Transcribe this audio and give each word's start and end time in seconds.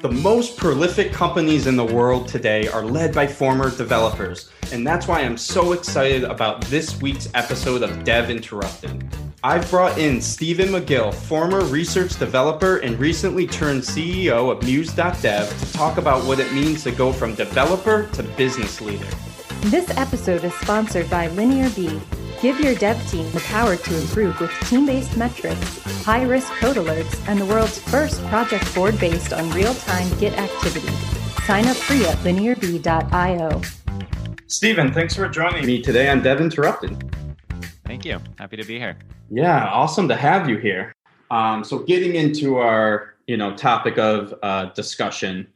The 0.00 0.12
most 0.12 0.58
prolific 0.58 1.10
companies 1.10 1.66
in 1.66 1.74
the 1.74 1.84
world 1.84 2.28
today 2.28 2.68
are 2.68 2.84
led 2.84 3.14
by 3.14 3.26
former 3.26 3.74
developers, 3.74 4.50
and 4.70 4.86
that's 4.86 5.08
why 5.08 5.22
I'm 5.22 5.38
so 5.38 5.72
excited 5.72 6.22
about 6.22 6.60
this 6.66 7.00
week's 7.00 7.30
episode 7.32 7.82
of 7.82 8.04
Dev 8.04 8.28
Interrupted. 8.28 9.08
I've 9.42 9.68
brought 9.70 9.96
in 9.96 10.20
Stephen 10.20 10.68
Magill, 10.68 11.14
former 11.14 11.64
research 11.64 12.18
developer 12.18 12.76
and 12.78 12.98
recently 12.98 13.46
turned 13.46 13.80
CEO 13.80 14.52
of 14.52 14.62
Muse.dev, 14.64 15.60
to 15.60 15.72
talk 15.72 15.96
about 15.96 16.26
what 16.26 16.40
it 16.40 16.52
means 16.52 16.82
to 16.84 16.90
go 16.90 17.10
from 17.10 17.34
developer 17.34 18.06
to 18.12 18.22
business 18.22 18.82
leader. 18.82 19.08
This 19.62 19.88
episode 19.96 20.44
is 20.44 20.52
sponsored 20.56 21.08
by 21.08 21.28
LinearB. 21.28 22.15
Give 22.42 22.60
your 22.60 22.74
dev 22.74 23.10
team 23.10 23.30
the 23.32 23.40
power 23.40 23.76
to 23.76 23.98
improve 23.98 24.38
with 24.40 24.50
team 24.68 24.84
based 24.84 25.16
metrics, 25.16 25.82
high 26.04 26.22
risk 26.22 26.52
code 26.54 26.76
alerts, 26.76 27.26
and 27.28 27.40
the 27.40 27.46
world's 27.46 27.80
first 27.80 28.22
project 28.26 28.74
board 28.74 29.00
based 29.00 29.32
on 29.32 29.48
real 29.50 29.72
time 29.74 30.06
Git 30.18 30.34
activity. 30.38 30.92
Sign 31.44 31.66
up 31.66 31.76
free 31.76 32.04
at 32.04 32.16
linearb.io. 32.18 33.62
Stephen, 34.48 34.92
thanks 34.92 35.14
for 35.16 35.28
joining 35.28 35.64
me 35.64 35.80
today 35.80 36.10
on 36.10 36.22
Dev 36.22 36.42
Interrupted. 36.42 37.10
Thank 37.86 38.04
you. 38.04 38.20
Happy 38.38 38.58
to 38.58 38.64
be 38.64 38.78
here. 38.78 38.98
Yeah, 39.30 39.66
awesome 39.68 40.06
to 40.08 40.14
have 40.14 40.46
you 40.46 40.58
here. 40.58 40.94
Um, 41.30 41.64
so, 41.64 41.78
getting 41.78 42.16
into 42.16 42.58
our 42.58 43.14
you 43.26 43.38
know 43.38 43.56
topic 43.56 43.96
of 43.96 44.34
uh, 44.42 44.66
discussion, 44.66 45.48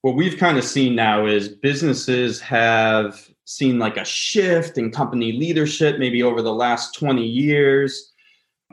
what 0.00 0.16
we've 0.16 0.38
kind 0.38 0.58
of 0.58 0.64
seen 0.64 0.96
now 0.96 1.26
is 1.26 1.48
businesses 1.48 2.40
have 2.40 3.30
seen 3.46 3.78
like 3.78 3.96
a 3.96 4.04
shift 4.04 4.76
in 4.76 4.90
company 4.90 5.32
leadership, 5.32 5.98
maybe 5.98 6.22
over 6.22 6.42
the 6.42 6.52
last 6.52 6.94
twenty 6.94 7.26
years. 7.26 8.12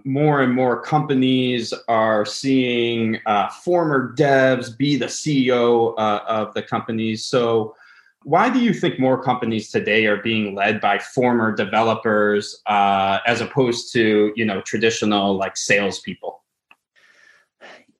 More 0.05 0.41
and 0.41 0.53
more 0.53 0.81
companies 0.81 1.73
are 1.87 2.25
seeing 2.25 3.19
uh, 3.25 3.49
former 3.49 4.13
devs 4.17 4.75
be 4.75 4.97
the 4.97 5.05
CEO 5.05 5.93
uh, 5.97 6.21
of 6.27 6.53
the 6.55 6.63
companies. 6.63 7.23
So, 7.23 7.75
why 8.23 8.49
do 8.49 8.59
you 8.59 8.73
think 8.73 8.99
more 8.99 9.21
companies 9.21 9.69
today 9.69 10.07
are 10.07 10.17
being 10.17 10.55
led 10.55 10.81
by 10.81 10.97
former 10.97 11.55
developers 11.55 12.59
uh, 12.65 13.19
as 13.27 13.39
opposed 13.39 13.93
to 13.93 14.33
you 14.35 14.45
know 14.45 14.61
traditional 14.61 15.37
like 15.37 15.55
salespeople? 15.55 16.41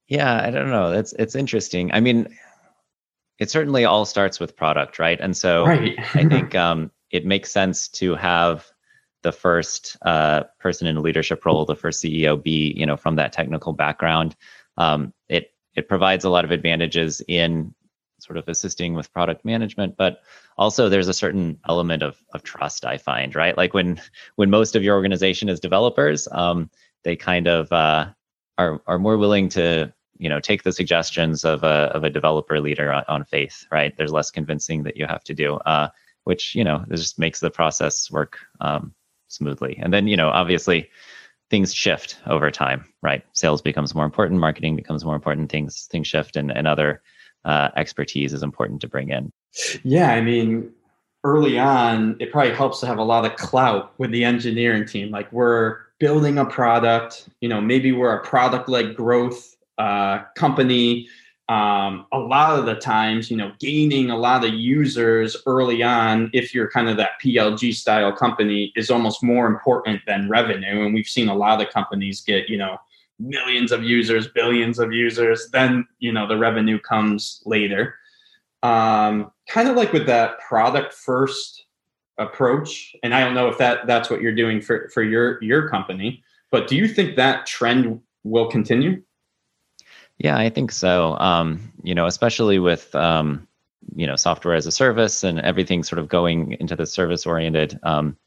Yeah, 0.08 0.46
I 0.46 0.50
don't 0.50 0.70
know. 0.70 0.92
That's 0.92 1.14
it's 1.14 1.36
interesting. 1.36 1.92
I 1.94 2.00
mean, 2.00 2.28
it 3.40 3.50
certainly 3.50 3.86
all 3.86 4.06
starts 4.06 4.40
with 4.40 4.56
product, 4.56 5.00
right? 5.00 5.20
And 5.20 5.36
so 5.36 5.66
right. 5.66 5.98
I 6.16 6.26
think 6.30 6.56
um, 6.56 6.92
it 7.12 7.26
makes 7.26 7.52
sense 7.52 7.88
to 7.90 8.16
have 8.16 8.66
the 9.24 9.32
first 9.32 9.98
uh, 10.02 10.44
person 10.60 10.88
in 10.88 10.98
a 10.98 11.02
leadership 11.02 11.46
role, 11.46 11.66
the 11.66 11.76
first 11.76 12.04
CEO, 12.04 12.42
be 12.42 12.74
you 12.76 12.86
know 12.86 12.98
from 12.98 13.16
that 13.16 13.34
technical 13.34 13.74
background. 13.74 14.36
Um, 14.78 15.14
it 15.30 15.52
it 15.76 15.88
provides 15.88 16.26
a 16.26 16.30
lot 16.30 16.46
of 16.46 16.52
advantages 16.52 17.22
in 17.28 17.74
sort 18.20 18.38
of 18.38 18.48
assisting 18.48 18.94
with 18.94 19.12
product 19.12 19.44
management 19.44 19.98
but 19.98 20.22
also 20.58 20.88
there's 20.88 21.10
a 21.10 21.14
certain 21.14 21.60
element 21.68 22.02
of 22.02 22.16
of 22.34 22.42
trust 22.42 22.86
i 22.86 22.98
find 22.98 23.36
right 23.36 23.58
like 23.58 23.74
when 23.74 24.00
when 24.36 24.50
most 24.50 24.78
of 24.78 24.84
your 24.84 24.96
organization 24.96 25.50
is 25.50 25.60
developers 25.60 26.28
um, 26.32 26.70
they 27.04 27.18
kind 27.18 27.48
of 27.48 27.70
uh, 27.74 28.08
are 28.58 28.82
are 28.88 29.00
more 29.00 29.18
willing 29.18 29.50
to 29.50 29.94
you 30.18 30.30
know 30.30 30.40
take 30.40 30.64
the 30.64 30.72
suggestions 30.72 31.44
of 31.44 31.64
a 31.64 31.92
of 31.94 32.04
a 32.04 32.10
developer 32.10 32.60
leader 32.60 32.92
on, 32.92 33.04
on 33.08 33.24
faith 33.26 33.66
right 33.72 33.96
there's 33.98 34.12
less 34.12 34.32
convincing 34.32 34.84
that 34.84 34.98
you 34.98 35.06
have 35.06 35.24
to 35.24 35.34
do 35.34 35.56
uh, 35.66 35.88
which 36.24 36.56
you 36.56 36.64
know 36.64 36.86
just 36.90 37.20
makes 37.20 37.40
the 37.40 37.52
process 37.52 38.10
work 38.12 38.40
um, 38.62 38.94
smoothly 39.28 39.78
and 39.82 39.94
then 39.94 40.08
you 40.08 40.18
know 40.18 40.30
obviously 40.30 40.90
things 41.50 41.74
shift 41.74 42.18
over 42.28 42.50
time 42.50 42.86
right 43.02 43.24
sales 43.34 43.62
becomes 43.62 43.94
more 43.94 44.06
important 44.06 44.40
marketing 44.40 44.76
becomes 44.76 45.04
more 45.04 45.16
important 45.16 45.52
things 45.52 45.88
things 45.92 46.08
shift 46.08 46.36
and, 46.36 46.52
and 46.52 46.68
other 46.68 47.02
uh, 47.46 47.70
expertise 47.76 48.34
is 48.34 48.44
important 48.44 48.82
to 48.82 48.88
bring 48.88 49.10
in. 49.10 49.32
Yeah, 49.84 50.12
I 50.12 50.22
mean, 50.22 50.72
early 51.24 51.60
on, 51.60 52.16
it 52.20 52.32
probably 52.32 52.54
helps 52.54 52.80
to 52.82 52.88
have 52.88 52.98
a 52.98 53.04
lot 53.04 53.26
of 53.26 53.36
clout 53.36 53.94
with 53.98 54.12
the 54.12 54.24
engineering 54.24 54.86
team. 54.86 55.12
Like 55.12 55.32
we're 55.32 55.78
building 56.00 56.38
a 56.38 56.46
product, 56.46 57.30
you 57.42 57.50
know, 57.50 57.62
maybe 57.62 57.92
we're 57.92 58.16
a 58.16 58.24
product-led 58.24 58.96
growth 58.96 59.53
uh, 59.78 60.24
company. 60.36 61.08
Um, 61.50 62.06
a 62.14 62.20
lot 62.20 62.58
of 62.58 62.66
the 62.66 62.76
times, 62.76 63.30
you 63.30 63.36
know, 63.36 63.52
gaining 63.60 64.10
a 64.10 64.18
lot 64.18 64.46
of 64.46 64.54
users 64.54 65.36
early 65.46 65.84
on, 65.84 66.30
if 66.34 66.54
you're 66.54 66.72
kind 66.72 66.88
of 66.88 66.96
that 66.98 67.22
PLG 67.24 67.74
style 67.74 68.14
company, 68.14 68.72
is 68.76 68.90
almost 68.90 69.22
more 69.22 69.46
important 69.46 70.02
than 70.08 70.30
revenue. 70.30 70.86
And 70.86 70.94
we've 70.94 71.08
seen 71.08 71.28
a 71.28 71.36
lot 71.36 71.62
of 71.62 71.70
companies 71.70 72.22
get, 72.22 72.48
you 72.48 72.58
know, 72.58 72.78
millions 73.20 73.72
of 73.72 73.84
users, 73.84 74.28
billions 74.28 74.80
of 74.80 74.92
users. 74.92 75.50
Then 75.52 75.88
you 76.00 76.12
know 76.12 76.28
the 76.28 76.38
revenue 76.38 76.80
comes 76.80 77.42
later. 77.46 77.96
Um, 78.62 79.32
kind 79.50 79.68
of 79.68 79.76
like 79.76 79.92
with 79.94 80.06
that 80.08 80.40
product 80.40 80.94
first 80.94 81.66
approach, 82.18 82.96
and 83.04 83.14
I 83.14 83.22
don't 83.22 83.34
know 83.34 83.48
if 83.48 83.58
that 83.58 83.88
that's 83.88 84.10
what 84.10 84.22
you're 84.22 84.36
doing 84.36 84.62
for 84.62 84.90
for 84.90 85.04
your 85.04 85.42
your 85.44 85.70
company, 85.70 86.24
but 86.52 86.68
do 86.68 86.76
you 86.76 86.88
think 86.88 87.16
that 87.16 87.46
trend 87.46 88.00
will 88.24 88.50
continue? 88.50 89.02
Yeah, 90.18 90.38
I 90.38 90.50
think 90.50 90.72
so. 90.72 91.18
Um, 91.18 91.74
you 91.84 91.96
know, 91.96 92.06
especially 92.06 92.60
with 92.60 92.94
um, 92.96 93.48
you 93.96 94.08
know 94.08 94.16
software 94.16 94.56
as 94.56 94.66
a 94.66 94.72
service 94.72 95.24
and 95.24 95.40
everything 95.40 95.84
sort 95.84 96.00
of 96.00 96.08
going 96.08 96.54
into 96.60 96.76
the 96.76 96.86
service 96.86 97.26
oriented 97.26 97.80
um, 97.84 98.18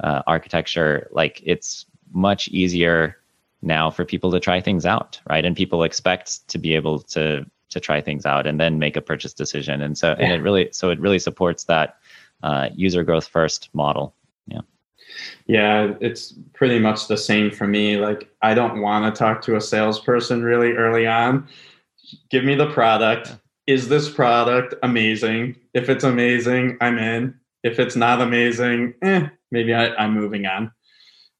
uh, 0.00 0.22
architecture. 0.26 1.08
Like 1.12 1.40
it's 1.44 1.86
much 2.12 2.48
easier 2.48 3.16
now 3.62 3.90
for 3.90 4.04
people 4.04 4.30
to 4.32 4.40
try 4.40 4.60
things 4.60 4.86
out, 4.86 5.20
right? 5.28 5.44
And 5.44 5.56
people 5.56 5.82
expect 5.82 6.46
to 6.48 6.58
be 6.58 6.74
able 6.74 7.00
to 7.00 7.46
to 7.70 7.80
try 7.80 8.00
things 8.00 8.24
out 8.26 8.46
and 8.46 8.60
then 8.60 8.78
make 8.78 8.96
a 8.96 9.00
purchase 9.00 9.34
decision. 9.34 9.82
And 9.82 9.98
so, 9.98 10.10
yeah. 10.10 10.24
and 10.24 10.32
it 10.32 10.42
really, 10.42 10.68
so 10.72 10.90
it 10.90 11.00
really 11.00 11.18
supports 11.18 11.64
that 11.64 11.96
uh, 12.42 12.68
user 12.74 13.02
growth 13.02 13.26
first 13.26 13.70
model. 13.72 14.14
Yeah. 14.46 14.60
Yeah, 15.46 15.94
it's 16.00 16.34
pretty 16.54 16.78
much 16.78 17.08
the 17.08 17.16
same 17.16 17.50
for 17.50 17.66
me. 17.66 17.96
Like, 17.96 18.28
I 18.42 18.54
don't 18.54 18.80
want 18.80 19.14
to 19.14 19.18
talk 19.18 19.42
to 19.42 19.56
a 19.56 19.60
salesperson 19.60 20.42
really 20.42 20.72
early 20.72 21.06
on. 21.06 21.48
Give 22.30 22.44
me 22.44 22.54
the 22.54 22.70
product. 22.70 23.36
Is 23.66 23.88
this 23.88 24.08
product 24.08 24.74
amazing? 24.82 25.56
If 25.74 25.88
it's 25.88 26.04
amazing, 26.04 26.78
I'm 26.80 26.98
in. 26.98 27.34
If 27.62 27.78
it's 27.78 27.96
not 27.96 28.20
amazing, 28.20 28.94
eh, 29.02 29.28
maybe 29.50 29.74
I, 29.74 29.94
I'm 29.96 30.14
moving 30.14 30.46
on. 30.46 30.72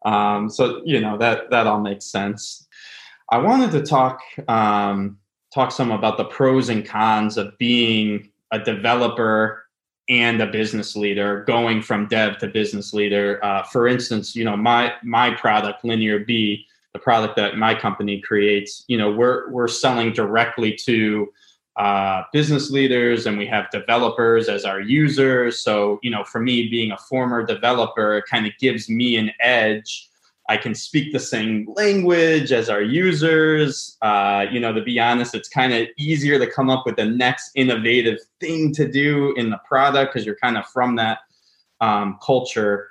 Um, 0.04 0.48
so 0.48 0.82
you 0.84 1.00
know 1.00 1.18
that 1.18 1.50
that 1.50 1.66
all 1.66 1.80
makes 1.80 2.06
sense. 2.06 2.66
I 3.30 3.38
wanted 3.38 3.72
to 3.72 3.82
talk 3.82 4.20
um, 4.48 5.18
talk 5.52 5.72
some 5.72 5.90
about 5.90 6.16
the 6.16 6.24
pros 6.24 6.68
and 6.68 6.86
cons 6.86 7.36
of 7.36 7.56
being 7.58 8.30
a 8.52 8.58
developer 8.58 9.65
and 10.08 10.40
a 10.40 10.46
business 10.46 10.94
leader, 10.94 11.44
going 11.44 11.82
from 11.82 12.06
dev 12.06 12.38
to 12.38 12.46
business 12.46 12.92
leader. 12.92 13.44
Uh, 13.44 13.62
for 13.64 13.88
instance, 13.88 14.36
you 14.36 14.44
know 14.44 14.56
my 14.56 14.92
my 15.02 15.34
product 15.34 15.84
linear 15.84 16.18
b 16.18 16.66
the 16.92 16.98
product 16.98 17.36
that 17.36 17.58
my 17.58 17.74
company 17.74 18.20
creates. 18.20 18.84
You 18.88 18.98
know 18.98 19.10
we're 19.10 19.50
we're 19.50 19.68
selling 19.68 20.12
directly 20.12 20.74
to 20.84 21.32
uh, 21.76 22.22
business 22.32 22.70
leaders 22.70 23.26
and 23.26 23.36
we 23.36 23.46
have 23.46 23.70
developers 23.70 24.48
as 24.48 24.64
our 24.64 24.80
users. 24.80 25.60
So, 25.60 26.00
you 26.02 26.10
know, 26.10 26.24
for 26.24 26.40
me, 26.40 26.68
being 26.68 26.90
a 26.90 26.96
former 26.96 27.44
developer, 27.44 28.16
it 28.16 28.24
kind 28.30 28.46
of 28.46 28.52
gives 28.58 28.88
me 28.88 29.16
an 29.16 29.30
edge. 29.40 30.08
I 30.48 30.56
can 30.56 30.74
speak 30.74 31.12
the 31.12 31.18
same 31.18 31.66
language 31.74 32.52
as 32.52 32.68
our 32.68 32.82
users. 32.82 33.96
Uh, 34.00 34.46
you 34.50 34.60
know, 34.60 34.72
to 34.72 34.82
be 34.82 35.00
honest, 35.00 35.34
it's 35.34 35.48
kind 35.48 35.72
of 35.72 35.88
easier 35.98 36.38
to 36.38 36.46
come 36.46 36.70
up 36.70 36.86
with 36.86 36.96
the 36.96 37.04
next 37.04 37.50
innovative 37.54 38.18
thing 38.40 38.72
to 38.74 38.90
do 38.90 39.34
in 39.34 39.50
the 39.50 39.58
product 39.66 40.12
because 40.12 40.24
you're 40.24 40.36
kind 40.36 40.56
of 40.56 40.66
from 40.66 40.96
that 40.96 41.18
um, 41.80 42.18
culture. 42.22 42.88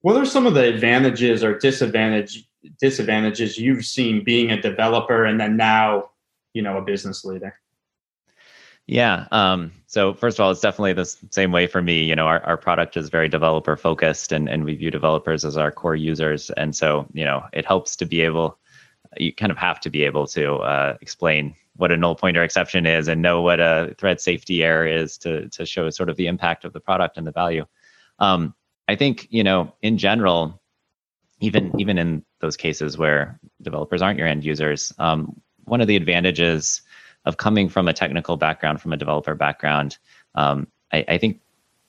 What 0.00 0.16
are 0.16 0.26
some 0.26 0.46
of 0.46 0.54
the 0.54 0.64
advantages 0.64 1.44
or 1.44 1.58
disadvantage 1.58 2.48
disadvantages 2.80 3.58
you've 3.58 3.84
seen 3.84 4.24
being 4.24 4.50
a 4.50 4.60
developer 4.60 5.26
and 5.26 5.38
then 5.38 5.56
now, 5.56 6.10
you 6.54 6.62
know, 6.62 6.78
a 6.78 6.82
business 6.82 7.24
leader? 7.24 7.58
Yeah. 8.86 9.26
Um, 9.32 9.72
so 9.86 10.12
first 10.12 10.38
of 10.38 10.44
all, 10.44 10.50
it's 10.50 10.60
definitely 10.60 10.92
the 10.92 11.06
same 11.30 11.52
way 11.52 11.66
for 11.66 11.80
me. 11.80 12.02
You 12.04 12.14
know, 12.14 12.26
our, 12.26 12.42
our 12.44 12.56
product 12.56 12.96
is 12.96 13.08
very 13.08 13.28
developer 13.28 13.76
focused 13.76 14.30
and, 14.30 14.48
and 14.48 14.64
we 14.64 14.74
view 14.74 14.90
developers 14.90 15.44
as 15.44 15.56
our 15.56 15.72
core 15.72 15.96
users. 15.96 16.50
And 16.50 16.76
so, 16.76 17.06
you 17.12 17.24
know, 17.24 17.44
it 17.52 17.64
helps 17.64 17.96
to 17.96 18.04
be 18.04 18.20
able, 18.20 18.58
you 19.16 19.32
kind 19.32 19.50
of 19.50 19.56
have 19.56 19.80
to 19.80 19.90
be 19.90 20.04
able 20.04 20.26
to 20.28 20.56
uh, 20.56 20.96
explain 21.00 21.54
what 21.76 21.92
a 21.92 21.96
null 21.96 22.14
pointer 22.14 22.42
exception 22.42 22.84
is 22.84 23.08
and 23.08 23.22
know 23.22 23.40
what 23.40 23.58
a 23.58 23.94
thread 23.96 24.20
safety 24.20 24.62
error 24.62 24.86
is 24.86 25.16
to, 25.18 25.48
to 25.48 25.64
show 25.64 25.88
sort 25.90 26.10
of 26.10 26.16
the 26.16 26.26
impact 26.26 26.64
of 26.64 26.72
the 26.72 26.80
product 26.80 27.16
and 27.16 27.26
the 27.26 27.32
value. 27.32 27.64
Um, 28.18 28.54
I 28.86 28.96
think, 28.96 29.26
you 29.30 29.42
know, 29.42 29.72
in 29.80 29.96
general, 29.96 30.60
even 31.40 31.72
even 31.80 31.98
in 31.98 32.24
those 32.40 32.56
cases 32.56 32.96
where 32.96 33.40
developers 33.62 34.02
aren't 34.02 34.18
your 34.18 34.28
end 34.28 34.44
users, 34.44 34.92
um, 34.98 35.40
one 35.64 35.80
of 35.80 35.88
the 35.88 35.96
advantages 35.96 36.82
of 37.24 37.36
coming 37.36 37.68
from 37.68 37.88
a 37.88 37.92
technical 37.92 38.36
background, 38.36 38.80
from 38.80 38.92
a 38.92 38.96
developer 38.96 39.34
background, 39.34 39.98
um, 40.34 40.66
I, 40.92 41.04
I, 41.08 41.18
think 41.18 41.40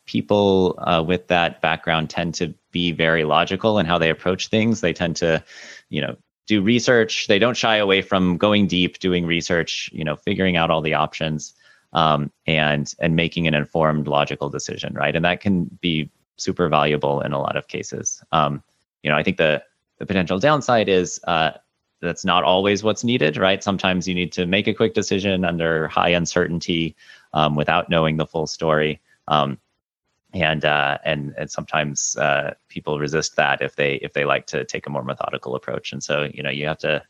people 0.06 0.76
uh, 0.80 1.04
with 1.06 1.28
that 1.28 1.62
background 1.62 2.10
tend 2.10 2.34
to 2.36 2.54
be 2.72 2.92
very 2.92 3.24
logical 3.24 3.80
in 3.80 3.86
how 3.86 3.98
they 3.98 4.10
approach 4.10 4.48
things. 4.48 4.82
They 4.82 4.94
tend 4.94 5.16
to, 5.18 5.44
you 5.90 6.02
know, 6.02 6.16
do 6.48 6.62
research. 6.62 7.28
They 7.28 7.40
don't 7.40 7.58
shy 7.58 7.78
away 7.78 8.02
from 8.02 8.38
going 8.38 8.68
deep, 8.68 9.00
doing 9.00 9.26
research, 9.26 9.90
you 9.92 10.04
know, 10.04 10.16
figuring 10.16 10.58
out 10.58 10.70
all 10.70 10.82
the 10.82 10.94
options, 10.94 11.54
um, 11.94 12.31
and 12.46 12.94
and 13.00 13.16
making 13.16 13.48
an 13.48 13.54
informed, 13.54 14.08
logical 14.08 14.50
decision, 14.50 14.94
right? 14.94 15.16
And 15.16 15.26
that 15.26 15.42
can 15.42 15.66
be 15.81 16.12
super 16.38 16.70
valuable 16.70 17.22
in 17.22 17.34
a 17.34 17.40
lot 17.40 17.56
of 17.56 17.68
cases. 17.68 18.24
Um, 18.31 18.62
you 19.02 19.10
know, 19.10 19.18
I 19.18 19.24
think 19.24 19.38
the 19.38 19.64
the 19.98 20.06
potential 20.06 20.40
downside 20.40 20.90
is 20.90 21.20
uh, 21.26 21.52
that's 22.06 22.24
not 22.24 22.44
always 22.44 22.84
what's 22.84 23.04
needed, 23.04 23.38
right? 23.38 23.63
Sometimes 23.63 24.07
you 24.07 24.16
need 24.16 24.31
to 24.34 24.46
make 24.46 24.68
a 24.68 24.74
quick 24.74 24.94
decision 24.94 25.44
under 25.44 25.88
high 25.90 26.10
uncertainty 26.10 26.96
um, 27.34 27.56
without 27.56 27.90
knowing 27.90 28.18
the 28.18 28.25
full 28.25 28.48
story. 28.48 29.02
Um, 29.28 29.60
and 30.34 30.66
uh, 30.66 30.98
and 31.06 31.34
and 31.38 31.50
sometimes 31.50 32.16
uh, 32.18 32.54
people 32.68 33.00
resist 33.00 33.38
that 33.38 33.62
if 33.62 33.75
they 33.75 33.96
if 33.96 34.13
they 34.13 34.25
like 34.25 34.46
to 34.48 34.66
take 34.66 34.86
a 34.86 34.90
more 34.90 35.04
methodical 35.04 35.56
approach. 35.56 35.94
And 35.94 36.04
so 36.04 36.30
you 36.34 36.44
know 36.44 36.50
you 36.50 36.68
have 36.68 36.80
to 36.80 37.02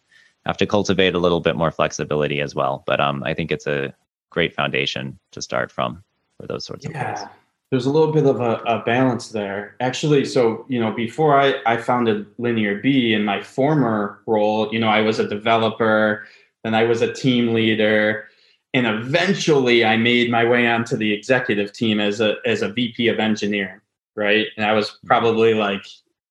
have 0.45 0.57
to 0.57 0.65
cultivate 0.67 1.15
a 1.15 1.19
little 1.19 1.41
bit 1.41 1.55
more 1.55 1.71
flexibility 1.71 2.39
as 2.39 2.53
well. 2.53 2.83
But 2.85 2.99
um, 2.99 3.23
I 3.23 3.33
think 3.33 3.51
it's 3.51 3.67
a 3.67 3.93
great 4.29 4.55
foundation 4.55 5.17
to 5.31 5.41
start 5.41 5.71
from 5.71 6.03
for 6.39 6.47
those 6.47 6.65
sorts 6.65 6.85
yeah. 6.85 7.11
of 7.11 7.17
things. 7.19 7.29
There's 7.71 7.85
a 7.87 7.91
little 7.91 8.11
bit 8.11 8.25
of 8.25 8.39
a, 8.41 8.61
a, 8.67 8.83
balance 8.85 9.29
there. 9.29 9.75
Actually, 9.79 10.23
so, 10.23 10.65
you 10.69 10.79
know, 10.79 10.91
before 10.91 11.39
I, 11.39 11.55
I 11.65 11.77
founded 11.77 12.27
Linear 12.37 12.79
B 12.79 13.13
in 13.13 13.25
my 13.25 13.41
former 13.41 14.21
role, 14.27 14.71
you 14.71 14.79
know, 14.79 14.87
I 14.87 15.01
was 15.01 15.19
a 15.19 15.27
developer, 15.27 16.25
then 16.63 16.75
I 16.75 16.83
was 16.83 17.01
a 17.01 17.11
team 17.11 17.53
leader, 17.53 18.27
and 18.75 18.85
eventually 18.85 19.85
I 19.85 19.97
made 19.97 20.29
my 20.29 20.45
way 20.45 20.67
onto 20.67 20.97
the 20.97 21.13
executive 21.13 21.71
team 21.71 21.99
as 21.99 22.19
a 22.19 22.35
as 22.45 22.61
a 22.61 22.69
VP 22.69 23.07
of 23.07 23.19
engineering, 23.19 23.79
right? 24.15 24.47
And 24.57 24.65
I 24.65 24.73
was 24.73 24.99
probably 25.05 25.53
like 25.53 25.85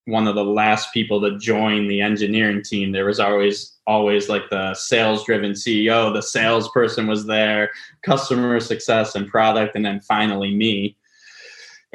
one 0.05 0.27
of 0.27 0.35
the 0.35 0.43
last 0.43 0.93
people 0.93 1.19
to 1.21 1.39
join 1.39 1.87
the 1.87 2.01
engineering 2.01 2.61
team. 2.61 2.91
There 2.91 3.05
was 3.05 3.19
always 3.19 3.75
always 3.87 4.29
like 4.29 4.49
the 4.49 4.73
sales 4.75 5.25
driven 5.25 5.51
CEO, 5.51 6.13
the 6.13 6.21
salesperson 6.21 7.07
was 7.07 7.25
there, 7.25 7.71
customer 8.03 8.59
success 8.59 9.15
and 9.15 9.27
product, 9.27 9.75
and 9.75 9.85
then 9.85 9.99
finally 9.99 10.53
me. 10.53 10.95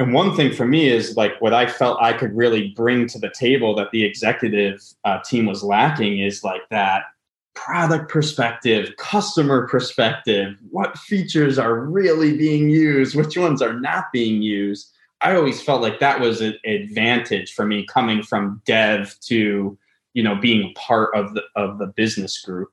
And 0.01 0.15
one 0.15 0.35
thing 0.35 0.55
for 0.55 0.65
me 0.65 0.89
is 0.89 1.15
like 1.19 1.39
what 1.43 1.53
I 1.53 1.67
felt 1.67 2.01
I 2.01 2.15
could 2.15 2.35
really 2.35 2.69
bring 2.69 3.07
to 3.09 3.19
the 3.19 3.29
table 3.39 3.75
that 3.75 3.91
the 3.91 4.03
executive 4.03 4.83
uh, 5.05 5.19
team 5.21 5.45
was 5.45 5.63
lacking 5.63 6.21
is 6.21 6.43
like 6.43 6.67
that 6.71 7.03
product 7.55 8.11
perspective, 8.11 8.97
customer 8.97 9.69
perspective, 9.69 10.57
what 10.71 10.97
features 10.97 11.59
are 11.59 11.81
really 11.81 12.35
being 12.35 12.71
used, 12.71 13.15
which 13.15 13.37
ones 13.37 13.61
are 13.61 13.79
not 13.79 14.07
being 14.11 14.41
used. 14.41 14.91
I 15.21 15.37
always 15.37 15.61
felt 15.61 15.83
like 15.83 16.01
that 16.01 16.19
was 16.19 16.41
an 16.41 16.55
advantage 16.65 17.53
for 17.53 17.67
me 17.67 17.85
coming 17.85 18.23
from 18.23 18.63
dev 18.65 19.15
to, 19.27 19.77
you 20.15 20.23
know, 20.23 20.35
being 20.35 20.73
part 20.77 21.15
of 21.15 21.35
the 21.35 21.43
of 21.57 21.77
the 21.77 21.89
business 21.89 22.41
group. 22.41 22.71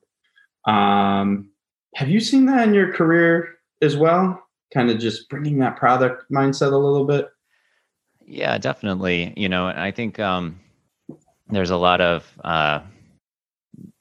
Um, 0.64 1.50
have 1.94 2.08
you 2.08 2.20
seen 2.20 2.46
that 2.46 2.66
in 2.66 2.72
your 2.72 2.90
career 2.90 3.58
as 3.82 3.98
well? 3.98 4.47
Kind 4.72 4.90
of 4.90 4.98
just 4.98 5.28
bringing 5.28 5.58
that 5.58 5.76
product 5.76 6.30
mindset 6.30 6.72
a 6.72 6.76
little 6.76 7.04
bit. 7.04 7.28
Yeah, 8.26 8.58
definitely. 8.58 9.32
You 9.36 9.48
know, 9.48 9.68
I 9.68 9.90
think 9.90 10.18
um, 10.18 10.60
there's 11.48 11.70
a 11.70 11.76
lot 11.76 12.00
of 12.00 12.30
uh, 12.44 12.80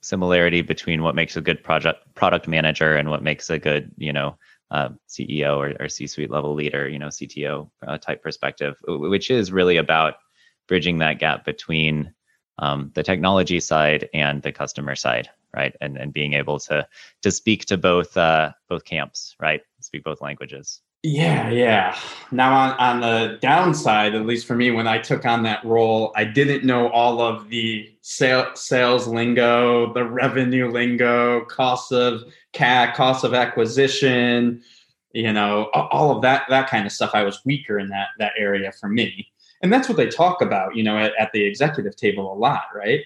similarity 0.01 0.61
between 0.61 1.01
what 1.01 1.15
makes 1.15 1.37
a 1.37 1.41
good 1.41 1.63
project 1.63 1.99
product 2.15 2.47
manager 2.47 2.95
and 2.95 3.09
what 3.09 3.23
makes 3.23 3.49
a 3.49 3.57
good 3.57 3.91
you 3.97 4.11
know 4.11 4.37
uh, 4.71 4.89
CEO 5.07 5.57
or, 5.57 5.81
or 5.81 5.87
C-suite 5.87 6.29
level 6.29 6.53
leader, 6.53 6.89
you 6.89 6.99
know, 6.99 7.07
CTO 7.07 7.69
uh, 7.87 7.97
type 7.97 8.21
perspective, 8.21 8.75
which 8.87 9.31
is 9.31 9.51
really 9.51 9.77
about 9.77 10.15
bridging 10.67 10.97
that 10.97 11.19
gap 11.19 11.45
between 11.45 12.13
um, 12.59 12.91
the 12.95 13.03
technology 13.03 13.59
side 13.59 14.09
and 14.13 14.41
the 14.41 14.51
customer 14.51 14.95
side, 14.95 15.29
right? 15.55 15.75
And 15.79 15.95
and 15.97 16.11
being 16.11 16.33
able 16.33 16.59
to 16.59 16.87
to 17.21 17.31
speak 17.31 17.65
to 17.65 17.77
both 17.77 18.17
uh, 18.17 18.51
both 18.67 18.83
camps, 18.83 19.35
right? 19.39 19.61
Speak 19.87 20.03
both 20.03 20.19
languages. 20.19 20.81
Yeah, 21.01 21.49
yeah. 21.49 21.97
Now 22.31 22.53
on, 22.53 22.71
on 22.77 22.99
the 22.99 23.37
downside, 23.39 24.15
at 24.15 24.25
least 24.25 24.45
for 24.45 24.53
me, 24.53 24.69
when 24.69 24.85
I 24.85 24.97
took 24.97 25.25
on 25.25 25.43
that 25.43 25.63
role, 25.63 26.11
I 26.17 26.25
didn't 26.25 26.65
know 26.65 26.89
all 26.89 27.21
of 27.21 27.47
the 27.47 27.89
sale, 28.01 28.51
sales 28.55 29.07
lingo, 29.07 29.93
the 29.93 30.03
revenue 30.03 30.69
lingo, 30.69 31.45
cost 31.45 31.93
of 31.93 32.23
CAC, 32.53 32.95
cost 32.95 33.23
of 33.23 33.33
acquisition, 33.33 34.61
you 35.13 35.31
know, 35.31 35.69
all 35.73 36.13
of 36.13 36.21
that 36.23 36.43
that 36.49 36.69
kind 36.69 36.85
of 36.85 36.91
stuff. 36.91 37.11
I 37.13 37.23
was 37.23 37.39
weaker 37.45 37.79
in 37.79 37.87
that 37.87 38.07
that 38.19 38.33
area 38.37 38.73
for 38.73 38.89
me. 38.89 39.31
And 39.61 39.71
that's 39.71 39.87
what 39.87 39.95
they 39.95 40.09
talk 40.09 40.41
about, 40.41 40.75
you 40.75 40.83
know, 40.83 40.97
at, 40.97 41.13
at 41.17 41.31
the 41.31 41.45
executive 41.45 41.95
table 41.95 42.33
a 42.33 42.35
lot, 42.35 42.63
right? 42.75 43.05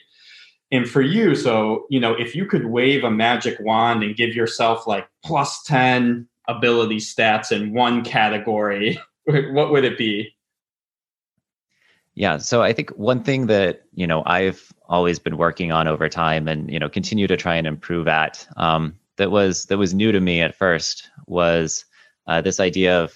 And 0.71 0.89
for 0.89 1.01
you, 1.01 1.35
so, 1.35 1.85
you 1.91 1.99
know, 1.99 2.13
if 2.13 2.35
you 2.35 2.47
could 2.47 2.65
wave 2.65 3.03
a 3.03 3.11
magic 3.11 3.59
wand 3.59 4.01
and 4.01 4.15
give 4.15 4.33
yourself 4.33 4.87
like 4.87 5.07
plus 5.23 5.61
10 5.63 6.27
ability 6.57 6.97
stats 6.97 7.51
in 7.51 7.73
one 7.73 8.03
category, 8.03 8.99
what 9.25 9.71
would 9.71 9.83
it 9.83 9.97
be? 9.97 10.35
Yeah, 12.13 12.37
so 12.37 12.61
I 12.61 12.73
think 12.73 12.89
one 12.91 13.23
thing 13.23 13.47
that 13.47 13.83
you 13.93 14.05
know 14.05 14.23
I've 14.25 14.71
always 14.89 15.17
been 15.17 15.37
working 15.37 15.71
on 15.71 15.87
over 15.87 16.09
time, 16.09 16.47
and 16.47 16.69
you 16.69 16.79
know 16.79 16.89
continue 16.89 17.27
to 17.27 17.37
try 17.37 17.55
and 17.55 17.65
improve 17.65 18.07
at, 18.07 18.45
um, 18.57 18.95
that 19.17 19.31
was 19.31 19.65
that 19.65 19.77
was 19.77 19.93
new 19.93 20.11
to 20.11 20.19
me 20.19 20.41
at 20.41 20.55
first 20.55 21.09
was 21.27 21.85
uh, 22.27 22.41
this 22.41 22.59
idea 22.59 23.01
of 23.01 23.13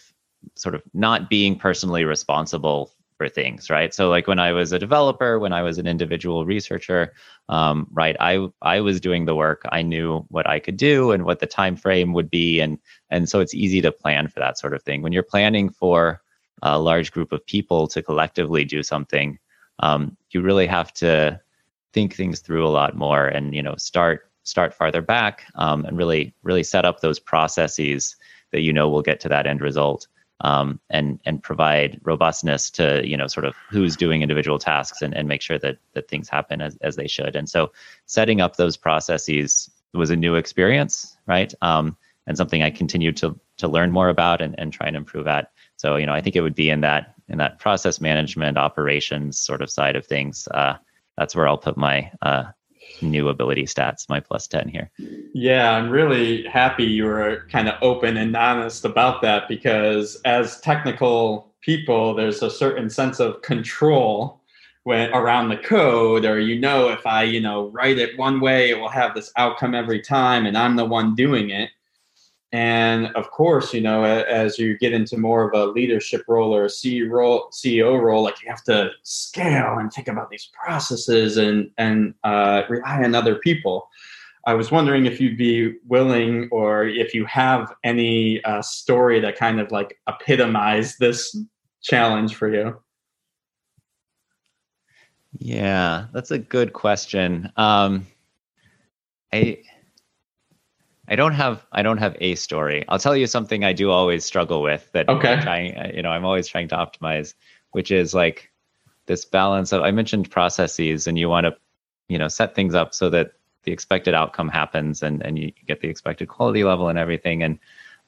sort 0.56 0.76
of 0.76 0.82
not 0.94 1.30
being 1.30 1.58
personally 1.58 2.06
responsible 2.06 2.92
for 3.18 3.30
things, 3.30 3.70
right? 3.70 3.94
So 3.94 4.10
like 4.10 4.28
when 4.28 4.40
I 4.40 4.52
was 4.52 4.72
a 4.72 4.80
developer, 4.80 5.40
when 5.40 5.54
I 5.54 5.62
was 5.62 5.78
an 5.78 5.88
individual 5.88 6.46
researcher, 6.46 7.14
um, 7.50 7.88
right, 7.92 8.16
I 8.20 8.48
I 8.62 8.82
was 8.82 9.00
doing 9.00 9.26
the 9.26 9.36
work. 9.36 9.64
I 9.72 9.82
knew 9.82 10.26
what 10.30 10.48
I 10.48 10.60
could 10.60 10.78
do 10.78 11.12
and 11.12 11.24
what 11.24 11.40
the 11.40 11.48
time 11.48 11.76
frame 11.76 12.14
would 12.14 12.30
be, 12.30 12.60
and 12.60 12.80
and 13.10 13.30
so 13.30 13.40
it's 13.40 13.54
easy 13.54 13.82
to 13.82 13.92
plan 13.92 14.28
for 14.28 14.40
that 14.40 14.58
sort 14.58 14.74
of 14.74 14.84
thing. 14.84 15.02
When 15.02 15.14
you're 15.14 15.24
planning 15.24 15.70
for 15.70 16.22
a 16.62 16.80
large 16.80 17.12
group 17.12 17.32
of 17.32 17.46
people 17.46 17.88
to 17.88 18.02
collectively 18.02 18.66
do 18.66 18.84
something, 18.84 19.40
um, 19.80 20.18
you 20.32 20.42
really 20.42 20.68
have 20.68 20.94
to 20.94 21.40
think 21.94 22.16
things 22.16 22.40
through 22.40 22.66
a 22.66 22.70
lot 22.70 22.96
more, 22.96 23.28
and 23.28 23.56
you 23.56 23.64
know 23.64 23.76
start 23.78 24.30
start 24.44 24.74
farther 24.74 25.02
back 25.02 25.46
um, 25.56 25.86
and 25.86 25.98
really 25.98 26.34
really 26.44 26.64
set 26.64 26.86
up 26.86 27.00
those 27.00 27.20
processes 27.20 28.16
that 28.52 28.62
you 28.62 28.74
know 28.74 28.90
will 28.90 29.02
get 29.02 29.20
to 29.22 29.30
that 29.30 29.48
end 29.48 29.62
result 29.62 30.08
um, 30.42 30.80
and 30.90 31.20
and 31.26 31.42
provide 31.42 32.00
robustness 32.04 32.70
to 32.72 33.02
you 33.08 33.18
know 33.18 33.28
sort 33.28 33.46
of 33.46 33.56
who's 33.70 33.96
doing 33.96 34.22
individual 34.22 34.60
tasks 34.60 35.02
and, 35.02 35.16
and 35.16 35.28
make 35.28 35.42
sure 35.42 35.58
that 35.60 35.78
that 35.94 36.08
things 36.08 36.30
happen 36.30 36.62
as, 36.62 36.78
as 36.82 36.96
they 36.96 37.08
should. 37.08 37.36
And 37.36 37.50
so 37.50 37.72
setting 38.06 38.42
up 38.42 38.58
those 38.58 38.78
processes 38.78 39.70
was 39.94 40.10
a 40.10 40.16
new 40.16 40.36
experience 40.36 41.16
right? 41.28 41.54
Um, 41.62 41.98
and 42.28 42.38
something 42.38 42.64
i 42.64 42.70
continue 42.70 43.12
to 43.12 43.40
to 43.58 43.68
learn 43.68 43.92
more 43.92 44.10
about 44.10 44.42
and, 44.42 44.56
and 44.58 44.74
try 44.74 44.88
and 44.88 44.96
improve 44.96 45.28
at. 45.28 45.52
So 45.78 45.96
you 45.96 46.06
know 46.06 46.14
i 46.14 46.22
think 46.22 46.36
it 46.36 46.42
would 46.42 46.56
be 46.56 46.70
in 46.70 46.82
that 46.82 47.14
in 47.28 47.38
that 47.38 47.60
process 47.60 48.02
management 48.02 48.58
operations 48.58 49.38
sort 49.40 49.62
of 49.62 49.70
side 49.70 49.96
of 49.96 50.06
things 50.06 50.48
uh, 50.54 50.76
that's 51.18 51.36
where 51.36 51.48
i'll 51.48 51.58
put 51.58 51.78
my 51.78 52.12
uh, 52.22 52.46
new 53.02 53.30
ability 53.30 53.64
stats, 53.64 54.10
my 54.10 54.20
plus 54.20 54.48
10 54.48 54.70
here. 54.70 54.90
Yeah, 55.34 55.72
I'm 55.72 55.90
really 55.90 56.44
happy 56.46 56.86
you 56.86 57.06
were 57.06 57.46
kind 57.52 57.68
of 57.68 57.76
open 57.82 58.18
and 58.18 58.36
honest 58.36 58.86
about 58.86 59.22
that 59.22 59.48
because 59.48 60.20
as 60.26 60.62
technical 60.62 61.54
people, 61.62 62.14
there's 62.14 62.42
a 62.42 62.50
certain 62.50 62.90
sense 62.90 63.20
of 63.20 63.42
control 63.42 64.42
when 64.84 65.12
around 65.14 65.50
the 65.50 65.58
code 65.58 66.26
or 66.26 66.40
you 66.40 66.60
know 66.60 66.90
if 66.90 67.06
I, 67.08 67.24
you 67.24 67.42
know, 67.42 67.70
write 67.70 67.98
it 67.98 68.18
one 68.18 68.40
way, 68.40 68.70
it 68.70 68.80
will 68.80 68.90
have 68.90 69.16
this 69.16 69.32
outcome 69.36 69.74
every 69.74 70.00
time 70.00 70.46
and 70.46 70.58
I'm 70.58 70.76
the 70.76 70.86
one 70.86 71.16
doing 71.16 71.50
it. 71.50 71.72
And 72.56 73.08
of 73.18 73.32
course, 73.32 73.74
you 73.74 73.82
know, 73.82 74.06
as 74.06 74.58
you 74.58 74.78
get 74.78 74.94
into 74.94 75.18
more 75.18 75.44
of 75.44 75.54
a 75.54 75.70
leadership 75.74 76.24
role 76.26 76.56
or 76.56 76.64
a 76.64 76.70
CEO 76.70 77.10
role, 77.10 77.50
CEO 77.52 78.02
role, 78.02 78.24
like 78.24 78.42
you 78.42 78.48
have 78.48 78.64
to 78.64 78.92
scale 79.04 79.76
and 79.78 79.92
think 79.92 80.08
about 80.08 80.30
these 80.30 80.50
processes 80.54 81.36
and 81.36 81.70
and 81.78 82.14
uh, 82.24 82.62
rely 82.70 83.04
on 83.04 83.14
other 83.14 83.36
people. 83.36 83.90
I 84.46 84.54
was 84.54 84.72
wondering 84.72 85.06
if 85.06 85.20
you'd 85.20 85.38
be 85.38 85.76
willing, 85.86 86.48
or 86.50 86.86
if 86.86 87.14
you 87.14 87.26
have 87.26 87.74
any 87.84 88.42
uh, 88.46 88.62
story 88.62 89.20
that 89.20 89.36
kind 89.36 89.60
of 89.60 89.70
like 89.74 90.00
epitomized 90.08 90.98
this 90.98 91.36
challenge 91.82 92.36
for 92.36 92.48
you. 92.56 92.80
Yeah, 95.40 96.06
that's 96.14 96.32
a 96.32 96.40
good 96.40 96.72
question. 96.72 97.52
Um, 97.58 98.08
I 99.34 99.62
I 101.08 101.16
don't 101.16 101.34
have 101.34 101.66
I 101.72 101.82
don't 101.82 101.98
have 101.98 102.16
a 102.20 102.36
story. 102.36 102.84
I'll 102.90 103.00
tell 103.00 103.16
you 103.16 103.28
something 103.28 103.64
I 103.64 103.74
do 103.74 103.92
always 103.92 104.26
struggle 104.26 104.62
with 104.62 104.92
that 104.94 105.08
okay. 105.08 105.34
I'm 105.34 105.42
trying 105.42 105.96
you 105.96 106.02
know 106.02 106.10
I'm 106.10 106.26
always 106.26 106.48
trying 106.48 106.68
to 106.70 106.76
optimize, 106.76 107.34
which 107.72 107.92
is 107.92 108.14
like 108.14 108.52
this 109.06 109.26
balance 109.26 109.72
of 109.72 109.82
I 109.84 109.92
mentioned 109.92 110.32
processes 110.32 111.08
and 111.08 111.18
you 111.18 111.30
want 111.30 111.46
to 111.46 111.56
you 112.08 112.18
know 112.18 112.28
set 112.28 112.56
things 112.56 112.74
up 112.74 112.94
so 112.94 113.10
that 113.12 113.34
the 113.64 113.72
expected 113.72 114.14
outcome 114.14 114.50
happens 114.50 115.04
and 115.04 115.22
and 115.24 115.38
you 115.38 115.52
get 115.68 115.82
the 115.82 115.90
expected 115.90 116.28
quality 116.28 116.64
level 116.64 116.90
and 116.90 116.98
everything 116.98 117.44
and 117.44 117.60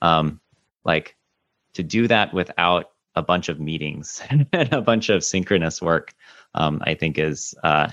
um 0.01 0.39
like 0.83 1.15
to 1.73 1.83
do 1.83 2.07
that 2.07 2.33
without 2.33 2.91
a 3.15 3.21
bunch 3.21 3.49
of 3.49 3.59
meetings 3.59 4.21
and 4.29 4.47
a 4.53 4.81
bunch 4.81 5.09
of 5.09 5.23
synchronous 5.23 5.81
work 5.81 6.13
um 6.55 6.81
I 6.85 6.95
think 6.95 7.19
is 7.19 7.53
uh 7.63 7.89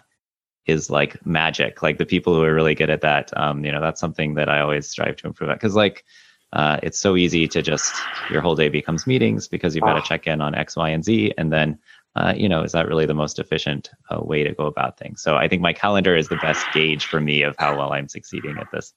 is 0.66 0.90
like 0.90 1.25
magic. 1.26 1.83
Like 1.83 1.99
the 1.99 2.06
people 2.06 2.35
who 2.35 2.42
are 2.42 2.54
really 2.54 2.75
good 2.75 2.90
at 2.90 3.02
that, 3.02 3.37
um, 3.37 3.64
you 3.64 3.73
know, 3.73 3.80
that's 3.80 4.00
something 4.00 4.35
that 4.35 4.49
I 4.49 4.61
always 4.61 4.88
strive 4.88 5.16
to 5.16 5.26
improve 5.26 5.50
at. 5.50 5.59
Because 5.59 5.75
like 5.75 6.04
uh, 6.52 6.78
it's 6.83 6.99
so 6.99 7.16
easy 7.16 7.49
to 7.49 7.62
just 7.62 7.94
your 8.30 8.40
whole 8.40 8.54
day 8.54 8.68
becomes 8.68 9.06
meetings 9.06 9.49
because 9.49 9.75
you've 9.75 9.85
got 9.85 9.94
to 9.94 10.00
ah. 10.00 10.04
check 10.04 10.26
in 10.26 10.40
on 10.40 10.54
X, 10.54 10.76
Y, 10.76 10.88
and 10.88 11.04
Z, 11.04 11.35
and 11.37 11.52
then 11.52 11.78
uh, 12.16 12.33
you 12.37 12.49
know, 12.49 12.62
is 12.62 12.73
that 12.73 12.87
really 12.87 13.06
the 13.06 13.14
most 13.14 13.38
efficient 13.38 13.90
uh, 14.11 14.23
way 14.23 14.44
to 14.44 14.52
go 14.52 14.66
about 14.66 14.97
things? 14.99 15.21
So 15.21 15.37
I 15.37 15.49
think 15.49 15.62
my 15.62 15.73
calendar 15.73 16.16
is 16.16 16.28
the 16.28 16.37
best 16.37 16.64
gauge 16.73 17.06
for 17.06 17.21
me 17.21 17.42
of 17.42 17.56
how 17.59 17.76
well 17.76 17.92
I'm 17.92 18.09
succeeding 18.09 18.56
at 18.59 18.71
this. 18.73 18.92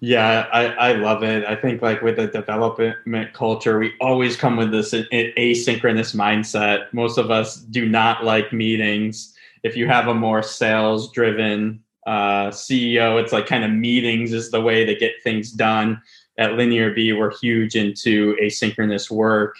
Yeah, 0.00 0.46
I, 0.52 0.66
I 0.66 0.92
love 0.92 1.24
it. 1.24 1.44
I 1.44 1.56
think 1.56 1.82
like 1.82 2.00
with 2.00 2.16
the 2.16 2.28
development 2.28 3.32
culture, 3.32 3.78
we 3.78 3.92
always 4.00 4.36
come 4.36 4.56
with 4.56 4.70
this 4.70 4.92
asynchronous 4.92 6.14
mindset. 6.14 6.92
Most 6.92 7.18
of 7.18 7.30
us 7.30 7.56
do 7.56 7.88
not 7.88 8.24
like 8.24 8.52
meetings. 8.52 9.33
If 9.64 9.76
you 9.76 9.88
have 9.88 10.08
a 10.08 10.14
more 10.14 10.42
sales 10.42 11.10
driven 11.10 11.82
uh, 12.06 12.48
CEO, 12.48 13.20
it's 13.20 13.32
like 13.32 13.46
kind 13.46 13.64
of 13.64 13.70
meetings 13.70 14.32
is 14.32 14.50
the 14.50 14.60
way 14.60 14.84
to 14.84 14.94
get 14.94 15.22
things 15.24 15.50
done. 15.50 16.00
At 16.38 16.54
Linear 16.54 16.92
B, 16.92 17.12
we're 17.12 17.36
huge 17.38 17.74
into 17.74 18.36
asynchronous 18.42 19.10
work, 19.10 19.56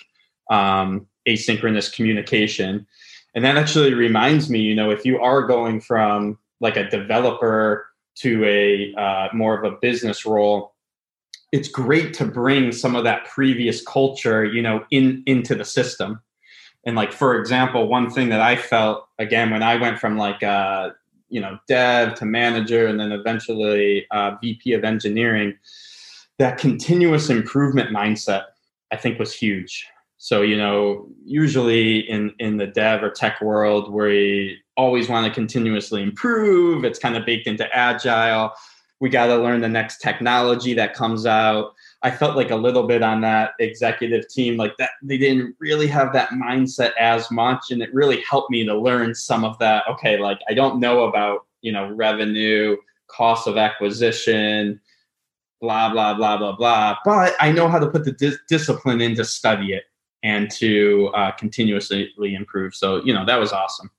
um, 0.50 1.06
asynchronous 1.26 1.92
communication. 1.92 2.86
And 3.34 3.44
that 3.44 3.56
actually 3.56 3.94
reminds 3.94 4.50
me, 4.50 4.60
you 4.60 4.74
know, 4.74 4.90
if 4.90 5.04
you 5.04 5.20
are 5.20 5.42
going 5.42 5.80
from 5.80 6.38
like 6.60 6.76
a 6.76 6.88
developer 6.88 7.86
to 8.16 8.44
a 8.44 8.94
uh, 8.94 9.28
more 9.32 9.58
of 9.58 9.64
a 9.64 9.76
business 9.80 10.26
role, 10.26 10.74
it's 11.50 11.68
great 11.68 12.12
to 12.14 12.24
bring 12.24 12.72
some 12.72 12.94
of 12.96 13.04
that 13.04 13.26
previous 13.26 13.82
culture, 13.84 14.44
you 14.44 14.60
know, 14.60 14.84
in 14.90 15.22
into 15.26 15.54
the 15.54 15.64
system. 15.64 16.20
And 16.86 16.96
like 16.96 17.12
for 17.12 17.38
example, 17.38 17.88
one 17.88 18.10
thing 18.10 18.28
that 18.28 18.40
I 18.40 18.56
felt 18.56 19.08
again 19.18 19.50
when 19.50 19.62
I 19.62 19.76
went 19.76 19.98
from 19.98 20.16
like 20.18 20.42
uh, 20.42 20.90
you 21.28 21.40
know 21.40 21.58
dev 21.66 22.14
to 22.16 22.24
manager 22.24 22.86
and 22.86 23.00
then 23.00 23.12
eventually 23.12 24.06
uh, 24.10 24.32
VP 24.40 24.72
of 24.72 24.84
engineering, 24.84 25.56
that 26.38 26.58
continuous 26.58 27.30
improvement 27.30 27.90
mindset 27.90 28.44
I 28.92 28.96
think 28.96 29.18
was 29.18 29.34
huge. 29.34 29.86
So 30.18 30.42
you 30.42 30.56
know, 30.56 31.06
usually 31.24 31.98
in 31.98 32.32
in 32.38 32.56
the 32.56 32.66
dev 32.66 33.02
or 33.02 33.10
tech 33.10 33.40
world, 33.40 33.92
we 33.92 34.58
always 34.76 35.08
want 35.08 35.26
to 35.26 35.32
continuously 35.32 36.02
improve. 36.02 36.84
It's 36.84 36.98
kind 36.98 37.16
of 37.16 37.26
baked 37.26 37.46
into 37.46 37.68
agile. 37.76 38.52
We 39.00 39.10
got 39.10 39.26
to 39.26 39.36
learn 39.36 39.60
the 39.60 39.68
next 39.68 39.98
technology 39.98 40.72
that 40.74 40.94
comes 40.94 41.26
out. 41.26 41.74
I 42.04 42.10
felt 42.10 42.36
like 42.36 42.50
a 42.50 42.56
little 42.56 42.86
bit 42.86 43.02
on 43.02 43.22
that 43.22 43.52
executive 43.58 44.28
team, 44.28 44.58
like 44.58 44.76
that 44.76 44.90
they 45.02 45.16
didn't 45.16 45.56
really 45.58 45.86
have 45.86 46.12
that 46.12 46.28
mindset 46.30 46.92
as 47.00 47.30
much. 47.30 47.70
And 47.70 47.82
it 47.82 47.92
really 47.94 48.20
helped 48.20 48.50
me 48.50 48.62
to 48.66 48.78
learn 48.78 49.14
some 49.14 49.42
of 49.42 49.58
that. 49.58 49.84
Okay, 49.88 50.18
like 50.18 50.38
I 50.48 50.54
don't 50.54 50.78
know 50.78 51.04
about, 51.04 51.46
you 51.62 51.72
know, 51.72 51.90
revenue, 51.90 52.76
cost 53.06 53.48
of 53.48 53.56
acquisition, 53.56 54.78
blah, 55.62 55.90
blah, 55.90 56.12
blah, 56.12 56.36
blah, 56.36 56.54
blah. 56.54 56.98
But 57.06 57.34
I 57.40 57.50
know 57.50 57.68
how 57.68 57.78
to 57.78 57.88
put 57.88 58.04
the 58.04 58.12
dis- 58.12 58.38
discipline 58.48 59.00
in 59.00 59.14
to 59.14 59.24
study 59.24 59.72
it 59.72 59.84
and 60.22 60.50
to 60.50 61.10
uh, 61.14 61.30
continuously 61.32 62.12
improve. 62.18 62.74
So, 62.74 63.02
you 63.02 63.14
know, 63.14 63.24
that 63.24 63.40
was 63.40 63.52
awesome. 63.52 63.90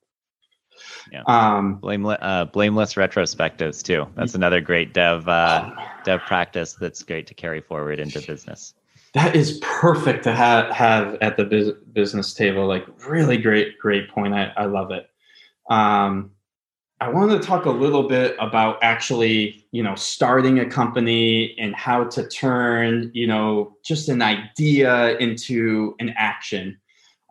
Yeah. 1.11 1.23
Um, 1.27 1.75
Blameless, 1.75 2.17
uh, 2.21 2.45
blameless 2.45 2.95
retrospectives 2.95 3.83
too. 3.83 4.07
That's 4.15 4.35
another 4.35 4.61
great 4.61 4.93
dev 4.93 5.27
uh, 5.27 5.71
dev 6.03 6.21
practice. 6.21 6.73
That's 6.73 7.03
great 7.03 7.27
to 7.27 7.33
carry 7.33 7.61
forward 7.61 7.99
into 7.99 8.21
business. 8.25 8.73
That 9.13 9.35
is 9.35 9.59
perfect 9.61 10.23
to 10.23 10.33
have 10.33 10.71
have 10.71 11.15
at 11.21 11.37
the 11.37 11.45
biz- 11.45 11.73
business 11.93 12.33
table. 12.33 12.67
Like 12.67 12.85
really 13.07 13.37
great, 13.37 13.77
great 13.79 14.09
point. 14.09 14.33
I, 14.33 14.51
I 14.57 14.65
love 14.65 14.91
it. 14.91 15.09
Um, 15.69 16.31
I 17.01 17.09
wanted 17.09 17.41
to 17.41 17.47
talk 17.47 17.65
a 17.65 17.71
little 17.71 18.07
bit 18.07 18.35
about 18.39 18.77
actually, 18.81 19.67
you 19.71 19.83
know, 19.83 19.95
starting 19.95 20.59
a 20.59 20.65
company 20.65 21.55
and 21.59 21.75
how 21.75 22.05
to 22.05 22.27
turn, 22.27 23.11
you 23.13 23.27
know, 23.27 23.75
just 23.83 24.07
an 24.07 24.21
idea 24.21 25.17
into 25.17 25.95
an 25.99 26.13
action. 26.17 26.77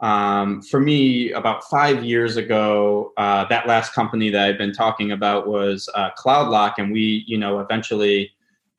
Um, 0.05 0.61
for 0.61 0.81
me, 0.81 1.33
about 1.33 1.65
five 1.65 2.05
years 2.05 2.37
ago, 2.37 3.15
uh, 3.17 3.47
that 3.47 3.67
last 3.67 3.95
company 3.95 4.29
that 4.29 4.47
I've 4.47 4.59
been 4.59 4.75
talking 4.75 5.13
about 5.13 5.49
was 5.49 5.89
uh, 5.95 6.11
CloudLock, 6.19 6.75
and 6.77 6.93
we, 6.93 7.25
you 7.27 7.39
know, 7.39 7.61
eventually 7.61 8.31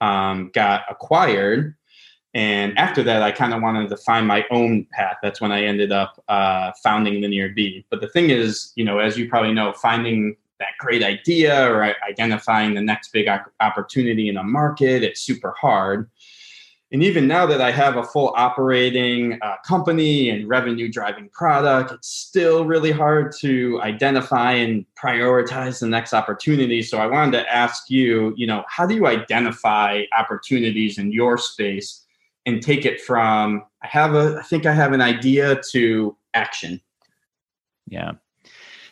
um, 0.02 0.52
got 0.54 0.84
acquired. 0.88 1.74
And 2.36 2.78
after 2.78 3.02
that, 3.02 3.24
I 3.24 3.32
kind 3.32 3.56
of 3.56 3.64
wanted 3.64 3.90
to 3.90 3.98
find 3.98 4.28
my 4.28 4.46
own 4.52 4.86
path. 4.92 5.16
That's 5.24 5.42
when 5.42 5.52
I 5.52 5.64
ended 5.64 5.92
up 5.92 6.24
uh, 6.28 6.74
founding 6.84 7.20
Linear 7.22 7.50
B. 7.50 7.88
But 7.90 8.02
the 8.02 8.10
thing 8.10 8.30
is, 8.30 8.72
you 8.76 8.86
know, 8.86 9.00
as 9.00 9.18
you 9.18 9.28
probably 9.28 9.54
know, 9.54 9.74
finding 9.74 10.36
that 10.60 10.78
great 10.78 11.02
idea 11.02 11.68
or 11.68 11.96
identifying 12.08 12.76
the 12.76 12.82
next 12.82 13.12
big 13.12 13.28
opportunity 13.62 14.30
in 14.30 14.38
a 14.38 14.44
market, 14.44 15.02
it's 15.02 15.22
super 15.22 15.56
hard. 15.60 16.08
And 16.96 17.04
even 17.04 17.28
now 17.28 17.46
that 17.48 17.60
I 17.60 17.72
have 17.72 17.98
a 17.98 18.04
full 18.04 18.32
operating 18.38 19.38
uh, 19.42 19.58
company 19.66 20.30
and 20.30 20.48
revenue 20.48 20.88
driving 20.88 21.28
product, 21.28 21.92
it's 21.92 22.08
still 22.08 22.64
really 22.64 22.94
hard 22.94 23.34
to 23.40 23.82
identify 23.82 24.54
and 24.54 24.86
prioritize 24.98 25.82
the 25.82 25.90
next 25.90 26.14
opportunity. 26.14 26.82
So 26.82 27.00
I 27.00 27.08
wanted 27.08 27.34
to 27.34 27.54
ask 27.54 27.90
you, 27.90 28.34
you 28.38 28.48
know, 28.48 28.64
how 28.70 28.86
do 28.86 28.96
you 28.96 29.08
identify 29.08 30.04
opportunities 30.18 30.98
in 30.98 31.12
your 31.12 31.38
space 31.38 32.02
and 32.46 32.62
take 32.62 32.86
it 32.86 33.02
from 33.02 33.66
I 33.84 33.88
have 33.88 34.16
a 34.16 34.38
I 34.40 34.44
think 34.44 34.66
I 34.66 34.72
have 34.72 34.94
an 34.94 35.02
idea 35.02 35.62
to 35.72 36.16
action? 36.34 36.80
Yeah. 37.88 38.14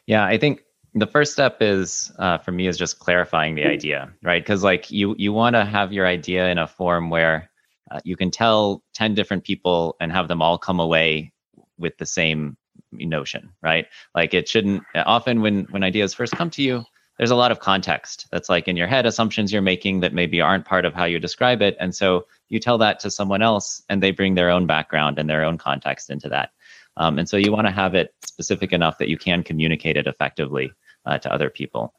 Yeah, 0.08 0.26
I 0.26 0.38
think 0.38 0.66
the 0.94 1.08
first 1.08 1.32
step 1.32 1.62
is 1.62 2.12
uh, 2.20 2.38
for 2.38 2.52
me 2.52 2.68
is 2.68 2.78
just 2.78 3.00
clarifying 3.00 3.56
the 3.56 3.64
idea 3.64 4.12
right 4.24 4.44
because 4.44 4.62
like 4.62 4.92
you 4.92 5.16
you 5.18 5.32
want 5.32 5.56
to 5.56 5.64
have 5.64 5.94
your 5.94 6.06
idea 6.06 6.50
in 6.50 6.58
a 6.58 6.68
form 6.68 7.10
where 7.10 7.50
uh, 7.92 8.00
you 8.04 8.16
can 8.16 8.32
tell 8.32 8.84
10 8.94 9.14
different 9.14 9.44
people 9.44 9.96
and 10.00 10.12
have 10.12 10.28
them 10.28 10.42
all 10.42 10.58
come 10.58 10.80
away 10.80 11.32
with 11.78 11.98
the 11.98 12.06
same 12.06 12.58
notion 12.92 13.52
right? 13.62 13.88
Like 14.16 14.34
it 14.34 14.48
shouldn't 14.48 14.84
often 14.96 15.42
when 15.42 15.66
when 15.72 15.84
ideas 15.84 16.14
first 16.14 16.34
come 16.34 16.50
to 16.52 16.62
you 16.62 16.86
there's 17.18 17.32
a 17.32 17.36
lot 17.36 17.52
of 17.52 17.60
context 17.60 18.28
that's 18.32 18.50
like 18.50 18.68
in 18.68 18.76
your 18.76 18.88
head 18.88 19.06
assumptions 19.06 19.52
you're 19.52 19.62
making 19.62 20.00
that 20.00 20.14
maybe 20.14 20.42
aren't 20.42 20.66
part 20.66 20.86
of 20.86 20.94
how 20.94 21.06
you 21.06 21.20
describe 21.20 21.62
it. 21.62 21.78
And 21.80 21.94
so 21.94 22.26
you 22.50 22.60
tell 22.60 22.78
that 22.80 23.00
to 23.02 23.12
someone 23.12 23.42
else 23.42 23.84
and 23.90 24.02
they 24.02 24.12
bring 24.12 24.36
their 24.36 24.50
own 24.50 24.66
background 24.66 25.20
and 25.20 25.30
their 25.30 25.44
own 25.44 25.58
context 25.58 26.10
into 26.10 26.28
that. 26.30 26.50
Um, 26.98 27.20
and 27.20 27.30
so 27.30 27.38
you 27.38 27.52
want 27.52 27.68
to 27.68 27.74
have 27.74 27.96
it 27.96 28.14
specific 28.26 28.74
enough 28.74 28.98
that 28.98 29.10
you 29.10 29.18
can 29.18 29.44
communicate 29.44 29.98
it 29.98 30.08
effectively 30.08 30.72
uh, 31.06 31.18
to 31.20 31.32
other 31.32 31.50
people 31.50 31.94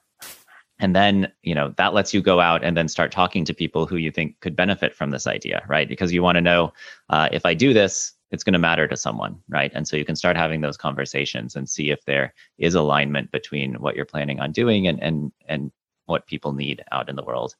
and 0.80 0.94
then 0.94 1.30
you 1.42 1.54
know 1.54 1.72
that 1.76 1.94
lets 1.94 2.12
you 2.12 2.20
go 2.20 2.40
out 2.40 2.64
and 2.64 2.76
then 2.76 2.88
start 2.88 3.12
talking 3.12 3.44
to 3.44 3.54
people 3.54 3.86
who 3.86 3.96
you 3.96 4.10
think 4.10 4.38
could 4.40 4.56
benefit 4.56 4.94
from 4.94 5.10
this 5.10 5.26
idea 5.26 5.62
right? 5.68 5.88
Because 5.88 6.12
you 6.12 6.22
want 6.22 6.36
to 6.36 6.40
know 6.40 6.72
uh, 7.10 7.28
if 7.32 7.46
i 7.46 7.54
do 7.54 7.72
this 7.72 8.12
it's 8.30 8.42
going 8.42 8.52
to 8.54 8.58
matter 8.58 8.88
to 8.88 8.96
someone 8.96 9.38
right? 9.48 9.70
And 9.74 9.86
so 9.86 9.96
you 9.96 10.04
can 10.04 10.16
start 10.16 10.36
having 10.36 10.60
those 10.60 10.76
conversations 10.76 11.54
and 11.54 11.68
see 11.68 11.90
if 11.90 12.04
there 12.04 12.34
is 12.58 12.74
alignment 12.74 13.30
between 13.30 13.74
what 13.74 13.94
you're 13.94 14.04
planning 14.04 14.40
on 14.40 14.52
doing 14.52 14.86
and 14.86 15.02
and 15.02 15.32
and 15.48 15.72
what 16.06 16.26
people 16.26 16.52
need 16.52 16.84
out 16.92 17.08
in 17.08 17.16
the 17.16 17.24
world. 17.24 17.54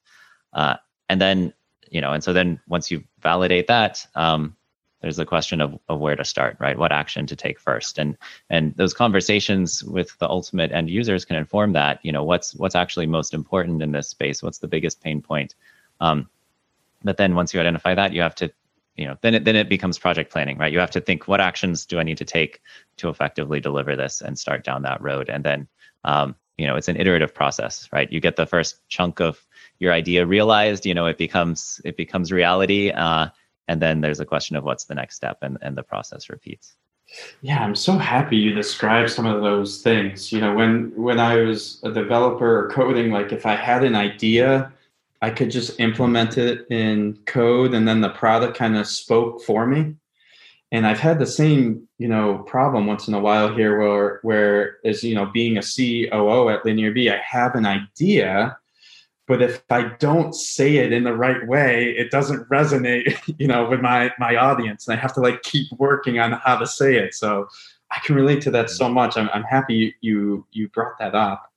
Uh, 0.53 0.75
and 1.09 1.21
then 1.21 1.53
you 1.89 2.01
know 2.01 2.11
and 2.11 2.23
so 2.23 2.33
then 2.33 2.59
once 2.67 2.91
you 2.91 3.03
validate 3.21 3.67
that 3.67 4.05
um, 4.15 4.55
there's 5.05 5.17
the 5.17 5.25
question 5.25 5.61
of, 5.61 5.77
of 5.87 5.99
where 5.99 6.15
to 6.15 6.25
start 6.25 6.57
right? 6.59 6.79
What 6.79 6.91
action 6.91 7.27
to 7.27 7.35
take 7.35 7.59
first. 7.59 7.99
And 7.99 8.17
and 8.49 8.75
those 8.75 8.91
conversations 8.91 9.83
with 9.83 10.17
the 10.17 10.27
ultimate 10.27 10.71
end 10.71 10.89
users 10.89 11.25
can 11.25 11.35
inform 11.35 11.73
that 11.73 11.99
you 12.01 12.11
know 12.11 12.23
what's 12.23 12.55
what's 12.55 12.73
actually 12.73 13.05
most 13.05 13.31
important 13.31 13.83
in 13.83 13.91
this 13.91 14.09
space 14.09 14.41
what's 14.41 14.57
the 14.57 14.67
biggest 14.67 15.03
pain 15.03 15.21
point? 15.21 15.53
Um, 16.01 16.27
but 17.03 17.17
then 17.17 17.35
once 17.35 17.53
you 17.53 17.59
identify 17.59 17.93
that 17.93 18.13
you 18.13 18.21
have 18.23 18.33
to 18.33 18.51
you 18.95 19.05
know 19.05 19.15
then 19.21 19.35
it 19.35 19.45
then 19.45 19.55
it 19.55 19.69
becomes 19.69 19.99
project 19.99 20.31
planning 20.31 20.57
right? 20.57 20.73
You 20.73 20.79
have 20.79 20.97
to 20.97 21.01
think 21.01 21.27
what 21.27 21.39
actions 21.39 21.85
do 21.85 21.99
i 21.99 22.03
need 22.03 22.17
to 22.17 22.25
take 22.25 22.61
to 22.97 23.09
effectively 23.09 23.59
deliver 23.59 23.95
this 23.95 24.21
and 24.21 24.39
start 24.39 24.63
down 24.63 24.81
that 24.81 25.03
road? 25.03 25.29
And 25.29 25.43
then 25.43 25.67
um, 26.03 26.35
you 26.57 26.65
know 26.65 26.77
it's 26.77 26.87
an 26.87 26.97
iterative 26.99 27.31
process 27.35 27.87
right? 27.93 28.11
You 28.11 28.19
get 28.19 28.37
the 28.37 28.47
first 28.47 28.79
chunk 28.87 29.21
of 29.21 29.45
your 29.77 29.93
idea 29.93 30.25
realized 30.25 30.83
you 30.83 30.95
know 30.95 31.05
it 31.05 31.19
becomes 31.19 31.79
it 31.85 31.95
becomes 31.95 32.31
reality. 32.31 32.89
Uh, 32.89 33.27
and 33.67 33.81
then 33.81 34.01
there's 34.01 34.19
a 34.19 34.25
question 34.25 34.55
of 34.55 34.63
what's 34.63 34.85
the 34.85 34.95
next 34.95 35.15
step 35.15 35.37
and, 35.41 35.57
and 35.61 35.77
the 35.77 35.83
process 35.83 36.29
repeats. 36.29 36.75
Yeah 37.41 37.63
i'm 37.63 37.75
so 37.75 37.97
happy 37.97 38.35
you 38.37 38.53
described 38.53 39.11
some 39.11 39.25
of 39.25 39.41
those 39.41 39.81
things. 39.81 40.31
You 40.31 40.41
know 40.41 40.53
when 40.55 40.91
when 40.95 41.19
i 41.19 41.35
was 41.37 41.79
a 41.83 41.91
developer 41.91 42.65
or 42.65 42.69
coding 42.69 43.11
like 43.11 43.31
if 43.31 43.45
i 43.45 43.55
had 43.55 43.83
an 43.83 43.95
idea 43.95 44.73
i 45.21 45.29
could 45.29 45.51
just 45.51 45.79
implement 45.79 46.37
it 46.37 46.65
in 46.71 47.17
code 47.25 47.73
and 47.73 47.87
then 47.87 48.01
the 48.01 48.09
product 48.09 48.57
kind 48.57 48.75
of 48.75 48.87
spoke 48.87 49.43
for 49.43 49.67
me. 49.67 49.95
And 50.71 50.87
i've 50.87 50.99
had 50.99 51.19
the 51.19 51.27
same 51.27 51.87
you 51.99 52.07
know 52.07 52.39
problem 52.39 52.87
once 52.87 53.07
in 53.07 53.13
a 53.13 53.19
while 53.19 53.53
here 53.53 53.77
where 53.79 54.19
where 54.23 54.77
as 54.83 55.03
you 55.03 55.13
know 55.15 55.27
being 55.27 55.57
a 55.57 55.61
coo 55.61 56.49
at 56.49 56.65
linear 56.65 56.91
b 56.91 57.09
i 57.09 57.17
have 57.17 57.53
an 57.55 57.65
idea 57.65 58.57
but 59.27 59.41
if 59.41 59.63
i 59.69 59.83
don't 59.99 60.33
say 60.35 60.77
it 60.77 60.91
in 60.91 61.03
the 61.03 61.15
right 61.15 61.47
way 61.47 61.91
it 61.97 62.11
doesn't 62.11 62.47
resonate 62.49 63.17
you 63.39 63.47
know 63.47 63.67
with 63.69 63.81
my 63.81 64.11
my 64.19 64.35
audience 64.35 64.87
and 64.87 64.97
i 64.97 65.01
have 65.01 65.13
to 65.13 65.21
like 65.21 65.41
keep 65.43 65.67
working 65.77 66.19
on 66.19 66.33
how 66.33 66.57
to 66.57 66.67
say 66.67 66.95
it 66.95 67.13
so 67.13 67.47
i 67.91 67.99
can 68.05 68.15
relate 68.15 68.41
to 68.41 68.51
that 68.51 68.69
so 68.69 68.89
much 68.89 69.17
i'm, 69.17 69.29
I'm 69.33 69.43
happy 69.43 69.95
you 70.01 70.45
you 70.51 70.69
brought 70.69 70.97
that 70.99 71.15
up 71.15 71.51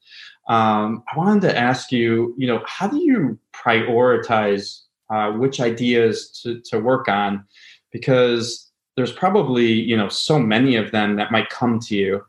Um, 0.48 1.04
I 1.12 1.16
wanted 1.18 1.42
to 1.42 1.58
ask 1.58 1.92
you, 1.92 2.34
you 2.38 2.46
know, 2.46 2.62
how 2.66 2.88
do 2.88 2.96
you 2.96 3.38
prioritize 3.52 4.80
uh, 5.10 5.32
which 5.32 5.60
ideas 5.60 6.30
to, 6.42 6.60
to 6.70 6.80
work 6.80 7.06
on? 7.06 7.44
Because 7.92 8.70
there's 8.96 9.12
probably, 9.12 9.66
you 9.66 9.94
know, 9.96 10.08
so 10.08 10.38
many 10.38 10.76
of 10.76 10.90
them 10.90 11.16
that 11.16 11.30
might 11.30 11.50
come 11.50 11.78
to 11.80 11.94
you. 11.94 12.24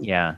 Yeah. 0.00 0.36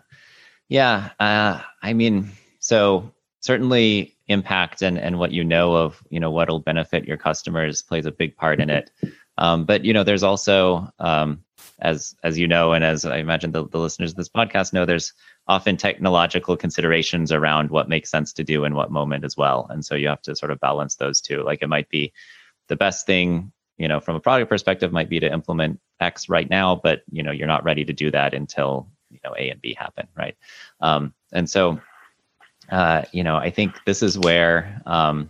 Yeah. 0.68 1.10
Uh, 1.20 1.60
I 1.82 1.92
mean, 1.92 2.32
so 2.62 3.12
certainly 3.40 4.14
impact 4.28 4.82
and, 4.82 4.96
and 4.96 5.18
what 5.18 5.32
you 5.32 5.44
know 5.44 5.74
of, 5.74 6.02
you 6.08 6.20
know, 6.20 6.30
what'll 6.30 6.60
benefit 6.60 7.04
your 7.04 7.16
customers 7.16 7.82
plays 7.82 8.06
a 8.06 8.12
big 8.12 8.36
part 8.36 8.60
in 8.60 8.70
it. 8.70 8.90
Um, 9.36 9.64
but, 9.64 9.84
you 9.84 9.92
know, 9.92 10.04
there's 10.04 10.22
also, 10.22 10.88
um, 10.98 11.42
as, 11.80 12.14
as 12.22 12.38
you 12.38 12.46
know, 12.46 12.72
and 12.72 12.84
as 12.84 13.04
I 13.04 13.16
imagine 13.16 13.50
the, 13.50 13.66
the 13.66 13.80
listeners 13.80 14.12
of 14.12 14.16
this 14.16 14.28
podcast 14.28 14.72
know, 14.72 14.86
there's 14.86 15.12
often 15.48 15.76
technological 15.76 16.56
considerations 16.56 17.32
around 17.32 17.70
what 17.70 17.88
makes 17.88 18.10
sense 18.10 18.32
to 18.34 18.44
do 18.44 18.64
in 18.64 18.74
what 18.74 18.92
moment 18.92 19.24
as 19.24 19.36
well. 19.36 19.66
And 19.70 19.84
so 19.84 19.96
you 19.96 20.06
have 20.06 20.22
to 20.22 20.36
sort 20.36 20.52
of 20.52 20.60
balance 20.60 20.96
those 20.96 21.20
two. 21.20 21.42
Like 21.42 21.62
it 21.62 21.68
might 21.68 21.88
be 21.88 22.12
the 22.68 22.76
best 22.76 23.06
thing, 23.06 23.52
you 23.76 23.88
know, 23.88 23.98
from 23.98 24.14
a 24.14 24.20
product 24.20 24.48
perspective 24.48 24.92
might 24.92 25.08
be 25.08 25.18
to 25.18 25.32
implement 25.32 25.80
X 25.98 26.28
right 26.28 26.48
now, 26.48 26.76
but 26.76 27.02
you 27.10 27.24
know, 27.24 27.32
you're 27.32 27.48
not 27.48 27.64
ready 27.64 27.84
to 27.84 27.92
do 27.92 28.10
that 28.12 28.34
until, 28.34 28.86
you 29.10 29.18
know, 29.24 29.34
A 29.36 29.50
and 29.50 29.60
B 29.60 29.74
happen. 29.76 30.06
Right. 30.16 30.36
Um, 30.80 31.12
and 31.32 31.50
so, 31.50 31.80
uh, 32.72 33.04
you 33.12 33.22
know, 33.22 33.36
I 33.36 33.50
think 33.50 33.74
this 33.84 34.02
is 34.02 34.18
where, 34.18 34.80
um, 34.86 35.28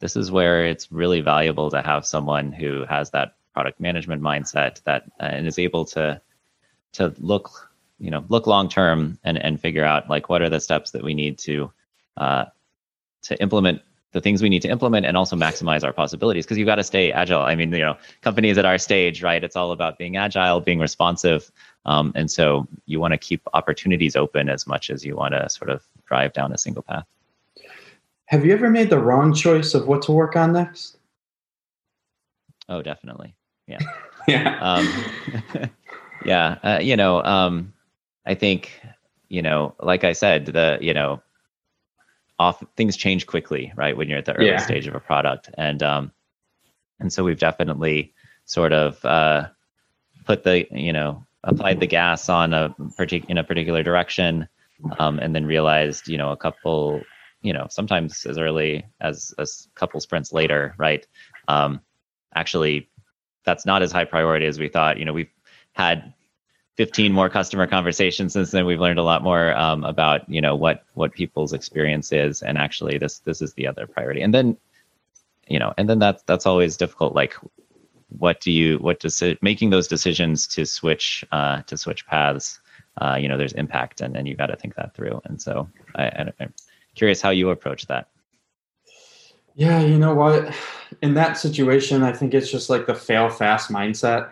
this 0.00 0.16
is 0.16 0.32
where 0.32 0.66
it's 0.66 0.90
really 0.90 1.20
valuable 1.20 1.70
to 1.70 1.80
have 1.80 2.04
someone 2.04 2.50
who 2.52 2.84
has 2.86 3.10
that 3.10 3.36
product 3.54 3.78
management 3.78 4.20
mindset 4.20 4.82
that 4.82 5.04
uh, 5.20 5.26
and 5.26 5.46
is 5.46 5.58
able 5.58 5.84
to 5.84 6.20
to 6.92 7.14
look 7.18 7.70
you 8.00 8.10
know 8.10 8.24
look 8.28 8.48
long 8.48 8.68
term 8.68 9.16
and 9.22 9.38
and 9.38 9.60
figure 9.60 9.84
out 9.84 10.10
like 10.10 10.28
what 10.28 10.42
are 10.42 10.50
the 10.50 10.58
steps 10.58 10.90
that 10.90 11.04
we 11.04 11.14
need 11.14 11.38
to 11.38 11.72
uh, 12.16 12.44
to 13.22 13.40
implement 13.40 13.80
the 14.10 14.20
things 14.20 14.42
we 14.42 14.48
need 14.48 14.62
to 14.62 14.68
implement 14.68 15.06
and 15.06 15.16
also 15.16 15.34
maximize 15.34 15.82
our 15.82 15.92
possibilities. 15.92 16.44
Because 16.44 16.56
you've 16.58 16.66
got 16.66 16.76
to 16.76 16.84
stay 16.84 17.12
agile. 17.12 17.42
I 17.42 17.54
mean 17.54 17.72
you 17.72 17.78
know 17.78 17.96
companies 18.20 18.58
at 18.58 18.64
our 18.64 18.78
stage 18.78 19.22
right 19.22 19.44
it's 19.44 19.54
all 19.54 19.70
about 19.70 19.96
being 19.96 20.16
agile 20.16 20.60
being 20.60 20.80
responsive 20.80 21.52
um, 21.86 22.12
and 22.16 22.28
so 22.28 22.66
you 22.86 22.98
want 22.98 23.12
to 23.12 23.18
keep 23.18 23.42
opportunities 23.54 24.16
open 24.16 24.48
as 24.48 24.66
much 24.66 24.90
as 24.90 25.04
you 25.04 25.14
want 25.14 25.34
to 25.34 25.48
sort 25.48 25.70
of 25.70 25.86
drive 26.06 26.32
down 26.32 26.52
a 26.52 26.58
single 26.58 26.82
path 26.82 27.06
have 28.26 28.44
you 28.44 28.52
ever 28.52 28.70
made 28.70 28.90
the 28.90 28.98
wrong 28.98 29.34
choice 29.34 29.74
of 29.74 29.86
what 29.86 30.02
to 30.02 30.12
work 30.12 30.36
on 30.36 30.52
next 30.52 30.96
oh 32.68 32.82
definitely 32.82 33.34
yeah 33.66 33.78
yeah 34.28 34.58
um, 34.60 35.70
yeah 36.24 36.58
uh, 36.62 36.78
you 36.80 36.96
know 36.96 37.22
um, 37.24 37.74
I 38.26 38.34
think, 38.34 38.80
you 39.28 39.42
know, 39.42 39.74
like 39.80 40.04
I 40.04 40.12
said, 40.12 40.46
the, 40.46 40.78
you 40.80 40.94
know, 40.94 41.22
off 42.38 42.62
things 42.76 42.96
change 42.96 43.26
quickly, 43.26 43.72
right? 43.76 43.96
When 43.96 44.08
you're 44.08 44.18
at 44.18 44.24
the 44.24 44.34
early 44.34 44.48
yeah. 44.48 44.58
stage 44.58 44.86
of 44.86 44.94
a 44.94 45.00
product. 45.00 45.50
And, 45.56 45.82
um, 45.82 46.12
and 47.00 47.12
so 47.12 47.22
we've 47.22 47.38
definitely 47.38 48.12
sort 48.44 48.72
of, 48.72 49.04
uh, 49.04 49.48
put 50.24 50.44
the, 50.44 50.66
you 50.70 50.92
know, 50.92 51.24
applied 51.44 51.80
the 51.80 51.86
gas 51.86 52.28
on 52.28 52.54
a 52.54 52.74
particular, 52.96 53.30
in 53.30 53.38
a 53.38 53.44
particular 53.44 53.82
direction, 53.82 54.48
um, 54.98 55.18
and 55.18 55.34
then 55.34 55.46
realized, 55.46 56.08
you 56.08 56.18
know, 56.18 56.30
a 56.30 56.36
couple, 56.36 57.02
you 57.42 57.52
know, 57.52 57.66
sometimes 57.70 58.24
as 58.26 58.38
early 58.38 58.84
as 59.00 59.34
a 59.38 59.46
couple 59.74 60.00
sprints 60.00 60.32
later, 60.32 60.74
right? 60.78 61.06
Um, 61.48 61.80
actually, 62.34 62.88
that's 63.44 63.66
not 63.66 63.82
as 63.82 63.92
high 63.92 64.04
priority 64.04 64.46
as 64.46 64.58
we 64.58 64.68
thought. 64.68 64.98
You 64.98 65.04
know, 65.04 65.12
we've 65.12 65.30
had 65.72 66.14
15 66.76 67.12
more 67.12 67.28
customer 67.28 67.66
conversations 67.66 68.32
since 68.32 68.50
then 68.50 68.66
we've 68.66 68.80
learned 68.80 68.98
a 68.98 69.04
lot 69.04 69.22
more 69.22 69.56
um, 69.56 69.84
about 69.84 70.28
you 70.28 70.40
know 70.40 70.56
what 70.56 70.84
what 70.94 71.12
people's 71.12 71.52
experience 71.52 72.12
is 72.12 72.42
and 72.42 72.58
actually 72.58 72.98
this 72.98 73.20
this 73.20 73.40
is 73.40 73.54
the 73.54 73.66
other 73.66 73.86
priority 73.86 74.22
and 74.22 74.34
then 74.34 74.56
you 75.46 75.58
know 75.58 75.72
and 75.78 75.88
then 75.88 75.98
that's 75.98 76.22
that's 76.24 76.46
always 76.46 76.76
difficult 76.76 77.14
like 77.14 77.36
what 78.08 78.40
do 78.40 78.50
you 78.50 78.78
what 78.78 78.98
does 79.00 79.22
it 79.22 79.40
making 79.42 79.70
those 79.70 79.86
decisions 79.86 80.46
to 80.46 80.66
switch 80.66 81.24
uh, 81.32 81.62
to 81.62 81.76
switch 81.76 82.06
paths 82.06 82.60
uh, 82.98 83.16
you 83.20 83.28
know 83.28 83.36
there's 83.36 83.52
impact 83.52 84.00
and 84.00 84.14
then 84.14 84.26
you 84.26 84.36
got 84.36 84.46
to 84.46 84.56
think 84.56 84.74
that 84.76 84.94
through. 84.94 85.20
And 85.24 85.40
so 85.40 85.68
I, 85.96 86.32
i'm 86.38 86.52
curious 86.94 87.20
how 87.20 87.30
you 87.30 87.50
approach 87.50 87.86
that. 87.86 88.08
Yeah 89.54 89.80
you 89.80 89.98
know 89.98 90.14
what? 90.14 90.54
In 91.02 91.14
that 91.14 91.36
situation 91.38 92.02
i 92.02 92.12
think 92.12 92.34
it's 92.34 92.50
just 92.50 92.70
like 92.70 92.86
the 92.86 92.94
fail 92.94 93.28
fast 93.28 93.70
mindset. 93.70 94.30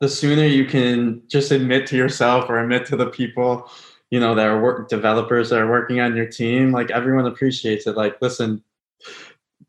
The 0.00 0.08
sooner 0.08 0.44
you 0.44 0.64
can 0.64 1.22
just 1.26 1.50
admit 1.50 1.86
to 1.88 1.96
yourself 1.96 2.48
or 2.48 2.60
admit 2.60 2.86
to 2.86 2.96
the 2.96 3.06
people 3.10 3.70
you 4.10 4.20
know 4.20 4.34
that 4.34 4.46
are 4.46 4.60
work 4.60 4.88
developers 4.88 5.50
that 5.50 5.58
are 5.58 5.70
working 5.70 6.00
on 6.00 6.16
your 6.16 6.26
team 6.26 6.72
like 6.72 6.90
everyone 6.90 7.26
appreciates 7.26 7.86
it. 7.86 7.96
Like 7.96 8.20
listen 8.22 8.62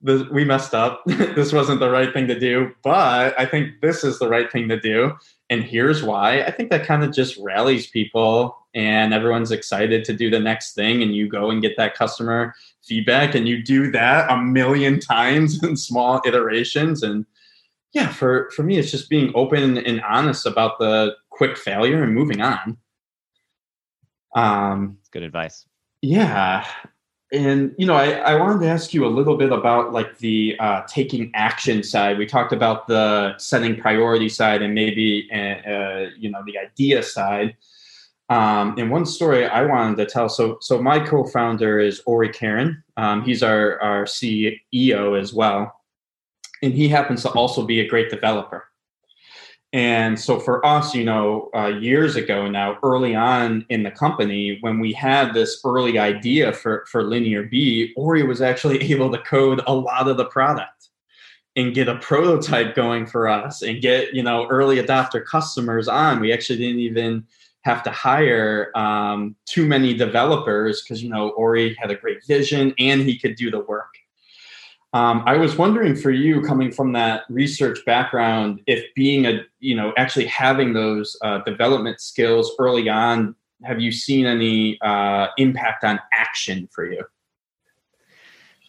this, 0.01 0.27
we 0.29 0.45
messed 0.45 0.73
up. 0.73 1.03
This 1.07 1.53
wasn't 1.53 1.79
the 1.79 1.89
right 1.89 2.13
thing 2.13 2.27
to 2.27 2.39
do 2.39 2.71
but 2.83 3.39
i 3.39 3.45
think 3.45 3.81
this 3.81 4.03
is 4.03 4.19
the 4.19 4.29
right 4.29 4.51
thing 4.51 4.67
to 4.69 4.79
do. 4.79 5.13
And 5.49 5.63
here's 5.63 6.03
why. 6.03 6.41
I 6.43 6.51
think 6.51 6.69
that 6.69 6.85
kind 6.85 7.03
of 7.03 7.11
just 7.11 7.37
rallies 7.37 7.87
people 7.87 8.55
and 8.75 9.13
everyone's 9.13 9.51
excited 9.51 10.05
to 10.05 10.13
do 10.13 10.29
the 10.29 10.39
next 10.39 10.73
thing 10.73 11.01
and 11.01 11.15
you 11.15 11.27
go 11.27 11.49
and 11.49 11.61
get 11.61 11.75
that 11.77 11.95
customer 11.95 12.53
feedback 12.83 13.33
and 13.33 13.47
you 13.47 13.63
do 13.63 13.89
that 13.91 14.29
a 14.29 14.37
million 14.37 14.99
times 14.99 15.63
in 15.63 15.75
small 15.75 16.21
iterations. 16.25 17.01
And 17.01 17.25
yeah, 17.93 18.09
for 18.09 18.51
for 18.51 18.61
me, 18.61 18.77
it's 18.77 18.91
just 18.91 19.09
being 19.09 19.31
open 19.33 19.77
and 19.77 20.01
honest 20.01 20.45
about 20.45 20.77
the 20.77 21.15
quick 21.29 21.57
failure 21.57 22.03
and 22.03 22.13
moving 22.13 22.41
on. 22.41 22.77
Um, 24.35 24.99
good 25.11 25.23
advice. 25.23 25.65
Yeah, 26.01 26.67
and 27.31 27.75
you 27.77 27.85
know, 27.85 27.95
I, 27.95 28.11
I 28.11 28.35
wanted 28.35 28.61
to 28.61 28.67
ask 28.67 28.93
you 28.93 29.05
a 29.05 29.07
little 29.07 29.37
bit 29.37 29.51
about 29.51 29.93
like 29.93 30.17
the 30.17 30.55
uh, 30.59 30.83
taking 30.87 31.31
action 31.35 31.83
side. 31.83 32.17
We 32.17 32.25
talked 32.25 32.53
about 32.53 32.87
the 32.87 33.37
setting 33.37 33.79
priority 33.79 34.29
side 34.29 34.61
and 34.61 34.73
maybe 34.73 35.29
uh, 35.31 35.69
uh, 35.69 36.09
you 36.17 36.29
know 36.31 36.43
the 36.45 36.57
idea 36.57 37.03
side. 37.03 37.55
Um, 38.29 38.75
and 38.77 38.91
one 38.91 39.07
story 39.07 39.47
I 39.47 39.65
wanted 39.65 39.97
to 39.97 40.05
tell. 40.05 40.29
So, 40.29 40.59
so 40.61 40.79
my 40.79 40.99
co-founder 40.99 41.79
is 41.79 42.03
Ori 42.05 42.29
Keren. 42.29 42.83
Um, 42.95 43.23
he's 43.23 43.41
our 43.41 43.81
our 43.81 44.05
CEO 44.05 45.19
as 45.19 45.33
well 45.33 45.79
and 46.61 46.73
he 46.73 46.87
happens 46.87 47.21
to 47.23 47.29
also 47.31 47.65
be 47.65 47.79
a 47.79 47.87
great 47.87 48.09
developer. 48.09 48.68
And 49.71 50.19
so 50.19 50.39
for 50.39 50.65
us, 50.65 50.95
you 50.95 51.03
know, 51.03 51.49
uh, 51.55 51.67
years 51.67 52.15
ago 52.15 52.47
now, 52.47 52.79
early 52.81 53.15
on 53.15 53.65
in 53.69 53.83
the 53.83 53.91
company, 53.91 54.57
when 54.61 54.79
we 54.79 54.93
had 54.93 55.33
this 55.33 55.61
early 55.63 55.99
idea 55.99 56.53
for, 56.53 56.85
for 56.89 57.03
Linear 57.03 57.43
B, 57.43 57.93
Ori 57.95 58.23
was 58.23 58.41
actually 58.41 58.81
able 58.91 59.11
to 59.11 59.19
code 59.19 59.61
a 59.67 59.73
lot 59.73 60.07
of 60.07 60.17
the 60.17 60.25
product 60.25 60.89
and 61.55 61.75
get 61.75 61.87
a 61.87 61.97
prototype 61.97 62.75
going 62.75 63.05
for 63.05 63.27
us 63.27 63.61
and 63.61 63.81
get, 63.81 64.13
you 64.13 64.23
know, 64.23 64.47
early 64.47 64.77
adopter 64.77 65.23
customers 65.23 65.87
on. 65.87 66.19
We 66.19 66.33
actually 66.33 66.57
didn't 66.57 66.79
even 66.79 67.25
have 67.61 67.83
to 67.83 67.91
hire 67.91 68.71
um, 68.75 69.35
too 69.45 69.65
many 69.65 69.93
developers 69.93 70.81
because, 70.81 71.03
you 71.03 71.09
know, 71.09 71.29
Ori 71.31 71.75
had 71.75 71.91
a 71.91 71.95
great 71.95 72.25
vision 72.25 72.73
and 72.79 73.01
he 73.01 73.19
could 73.19 73.35
do 73.35 73.51
the 73.51 73.59
work. 73.59 73.98
Um, 74.93 75.21
I 75.27 75.37
was 75.37 75.55
wondering 75.55 75.95
for 75.95 76.09
you, 76.09 76.41
coming 76.41 76.71
from 76.71 76.93
that 76.93 77.23
research 77.29 77.79
background, 77.85 78.61
if 78.65 78.83
being 78.95 79.27
a 79.27 79.41
you 79.59 79.75
know 79.75 79.93
actually 79.97 80.25
having 80.25 80.73
those 80.73 81.15
uh, 81.23 81.39
development 81.43 82.01
skills 82.01 82.51
early 82.57 82.89
on, 82.89 83.35
have 83.63 83.79
you 83.79 83.91
seen 83.91 84.25
any 84.25 84.81
uh, 84.81 85.27
impact 85.37 85.83
on 85.83 85.99
action 86.13 86.67
for 86.71 86.91
you? 86.91 87.03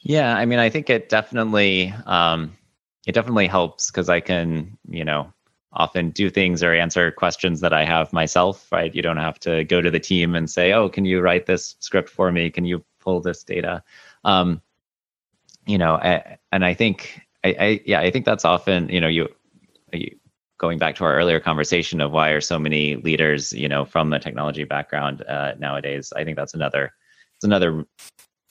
Yeah, 0.02 0.36
I 0.36 0.44
mean, 0.44 0.58
I 0.58 0.68
think 0.68 0.90
it 0.90 1.08
definitely 1.08 1.94
um, 2.04 2.54
it 3.06 3.12
definitely 3.12 3.46
helps 3.46 3.90
because 3.90 4.10
I 4.10 4.20
can 4.20 4.76
you 4.88 5.04
know 5.04 5.32
often 5.72 6.10
do 6.10 6.28
things 6.28 6.62
or 6.62 6.74
answer 6.74 7.12
questions 7.12 7.60
that 7.60 7.72
I 7.72 7.86
have 7.86 8.12
myself. 8.12 8.70
Right, 8.70 8.94
you 8.94 9.00
don't 9.00 9.16
have 9.16 9.40
to 9.40 9.64
go 9.64 9.80
to 9.80 9.90
the 9.90 10.00
team 10.00 10.34
and 10.34 10.50
say, 10.50 10.74
"Oh, 10.74 10.90
can 10.90 11.06
you 11.06 11.22
write 11.22 11.46
this 11.46 11.76
script 11.80 12.10
for 12.10 12.30
me? 12.30 12.50
Can 12.50 12.66
you 12.66 12.84
pull 13.00 13.22
this 13.22 13.42
data?" 13.42 13.82
Um, 14.24 14.60
you 15.70 15.78
know, 15.78 15.94
I, 15.94 16.38
and 16.50 16.64
I 16.64 16.74
think, 16.74 17.20
I, 17.44 17.56
I, 17.58 17.80
yeah, 17.86 18.00
I 18.00 18.10
think 18.10 18.24
that's 18.24 18.44
often, 18.44 18.88
you 18.88 19.00
know, 19.00 19.08
you, 19.08 19.28
you, 19.92 20.16
going 20.58 20.78
back 20.78 20.96
to 20.96 21.04
our 21.04 21.14
earlier 21.14 21.40
conversation 21.40 22.00
of 22.00 22.10
why 22.10 22.30
are 22.30 22.40
so 22.40 22.58
many 22.58 22.96
leaders, 22.96 23.52
you 23.52 23.68
know, 23.68 23.84
from 23.84 24.10
the 24.10 24.18
technology 24.18 24.64
background 24.64 25.22
uh, 25.22 25.54
nowadays. 25.58 26.12
I 26.14 26.24
think 26.24 26.36
that's 26.36 26.54
another, 26.54 26.92
it's 27.36 27.44
another 27.44 27.86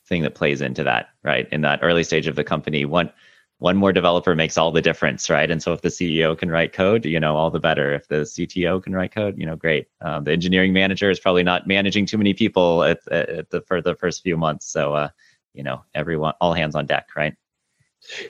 thing 0.08 0.23
that 0.23 0.34
plays 0.34 0.62
into 0.62 0.84
that, 0.86 1.10
right? 1.23 1.47
In 1.51 1.62
that 1.62 1.79
early 1.84 2.03
stage 2.03 2.25
of 2.25 2.36
the 2.36 2.43
company, 2.43 2.86
one, 2.86 3.12
one 3.60 3.75
more 3.75 3.91
developer 3.91 4.34
makes 4.34 4.58
all 4.58 4.71
the 4.71 4.82
difference, 4.82 5.29
right? 5.29 5.51
And 5.51 5.62
so 5.62 5.73
if 5.73 5.82
the 5.82 5.89
CEO 5.89 6.38
can 6.38 6.49
write 6.49 6.71
code, 6.71 7.05
you 7.05 7.19
know, 7.19 7.36
all 7.36 7.51
the 7.51 7.60
better. 7.60 7.93
If 7.93 8.08
the 8.08 8.21
CTO 8.21 8.82
can 8.82 8.95
write 8.95 9.13
code, 9.13 9.38
you 9.38 9.45
know, 9.45 9.58
great. 9.58 9.88
Um, 10.01 10.23
the 10.23 10.32
engineering 10.32 10.71
manager 10.71 11.12
is 11.12 11.19
probably 11.19 11.43
not 11.43 11.67
managing 11.67 12.05
too 12.05 12.17
many 12.17 12.34
people 12.34 12.84
at, 12.84 13.05
at 13.12 13.49
the 13.49 13.60
for 13.62 13.82
the 13.82 13.95
first 13.95 14.23
few 14.23 14.38
months, 14.38 14.65
so 14.65 14.93
uh, 14.93 15.10
you 15.53 15.63
know 15.63 15.83
everyone 15.93 16.33
all 16.41 16.53
hands 16.53 16.75
on 16.75 16.85
deck 16.85 17.07
right 17.15 17.35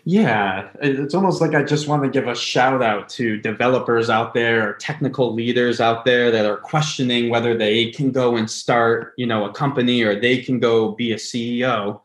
Yeah, 0.03 0.69
it's 0.82 1.13
almost 1.13 1.41
like 1.41 1.53
I 1.53 1.63
just 1.63 1.88
want 1.88 2.03
to 2.03 2.10
give 2.10 2.27
a 2.27 2.36
shout 2.36 2.82
out 2.82 3.08
to 3.10 3.38
developers 3.38 4.10
out 4.10 4.34
there 4.34 4.67
or 4.67 4.73
technical 4.73 5.34
leaders 5.34 5.79
out 5.79 6.05
there 6.05 6.32
that 6.32 6.45
are 6.45 6.58
questioning 6.58 7.29
whether 7.29 7.55
they 7.55 7.91
can 7.91 8.12
go 8.12 8.36
and 8.36 8.49
start, 8.49 9.13
you 9.17 9.27
know, 9.27 9.45
a 9.45 9.53
company 9.53 10.01
or 10.01 10.19
they 10.19 10.41
can 10.41 10.60
go 10.60 10.93
be 10.93 11.12
a 11.12 11.17
CEO. 11.17 12.01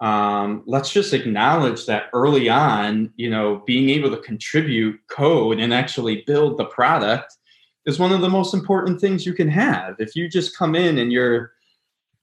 Um, 0.00 0.62
let's 0.66 0.90
just 0.90 1.12
acknowledge 1.12 1.86
that 1.86 2.04
early 2.12 2.48
on, 2.48 3.12
you 3.16 3.30
know, 3.30 3.62
being 3.66 3.90
able 3.90 4.10
to 4.10 4.22
contribute 4.22 4.98
code 5.08 5.60
and 5.60 5.72
actually 5.72 6.22
build 6.26 6.58
the 6.58 6.64
product 6.66 7.36
is 7.86 7.98
one 7.98 8.12
of 8.12 8.22
the 8.22 8.30
most 8.30 8.54
important 8.54 9.00
things 9.00 9.26
you 9.26 9.34
can 9.34 9.48
have. 9.48 9.96
If 9.98 10.16
you 10.16 10.28
just 10.28 10.56
come 10.56 10.74
in 10.74 10.98
and 10.98 11.12
you're 11.12 11.52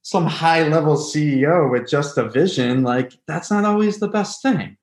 some 0.04 0.26
high 0.26 0.68
level 0.68 0.96
CEO 0.96 1.70
with 1.70 1.88
just 1.88 2.18
a 2.18 2.30
vision, 2.30 2.84
like 2.84 3.14
that's 3.28 3.52
not 3.52 3.66
always 3.66 4.00
the 4.00 4.08
best 4.08 4.42
thing. 4.42 4.78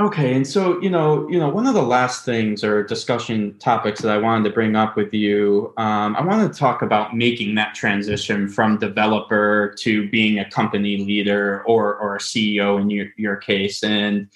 Okay, 0.00 0.34
and 0.34 0.46
so 0.46 0.80
you 0.80 0.88
know, 0.88 1.28
you 1.28 1.38
know, 1.38 1.50
one 1.50 1.66
of 1.66 1.74
the 1.74 1.82
last 1.82 2.24
things 2.24 2.64
or 2.64 2.82
discussion 2.82 3.58
topics 3.58 4.00
that 4.00 4.10
I 4.10 4.16
wanted 4.16 4.48
to 4.48 4.54
bring 4.54 4.74
up 4.74 4.96
with 4.96 5.12
you, 5.12 5.74
um, 5.76 6.16
I 6.16 6.24
want 6.24 6.50
to 6.50 6.58
talk 6.58 6.80
about 6.80 7.14
making 7.14 7.54
that 7.56 7.74
transition 7.74 8.48
from 8.48 8.78
developer 8.78 9.74
to 9.80 10.08
being 10.08 10.38
a 10.38 10.50
company 10.50 10.96
leader 10.96 11.62
or 11.66 11.94
or 11.96 12.16
a 12.16 12.18
CEO 12.18 12.80
in 12.80 12.88
your 12.88 13.08
your 13.18 13.36
case. 13.36 13.84
And 13.84 14.28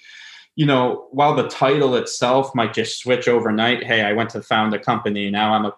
you 0.55 0.65
know, 0.65 1.07
while 1.11 1.35
the 1.35 1.47
title 1.49 1.95
itself 1.95 2.53
might 2.53 2.73
just 2.73 2.99
switch 2.99 3.27
overnight, 3.27 3.83
hey, 3.83 4.03
I 4.03 4.13
went 4.13 4.29
to 4.31 4.41
found 4.43 4.73
a 4.73 4.79
company, 4.79 5.29
now 5.31 5.53
I'm 5.53 5.65
a 5.65 5.75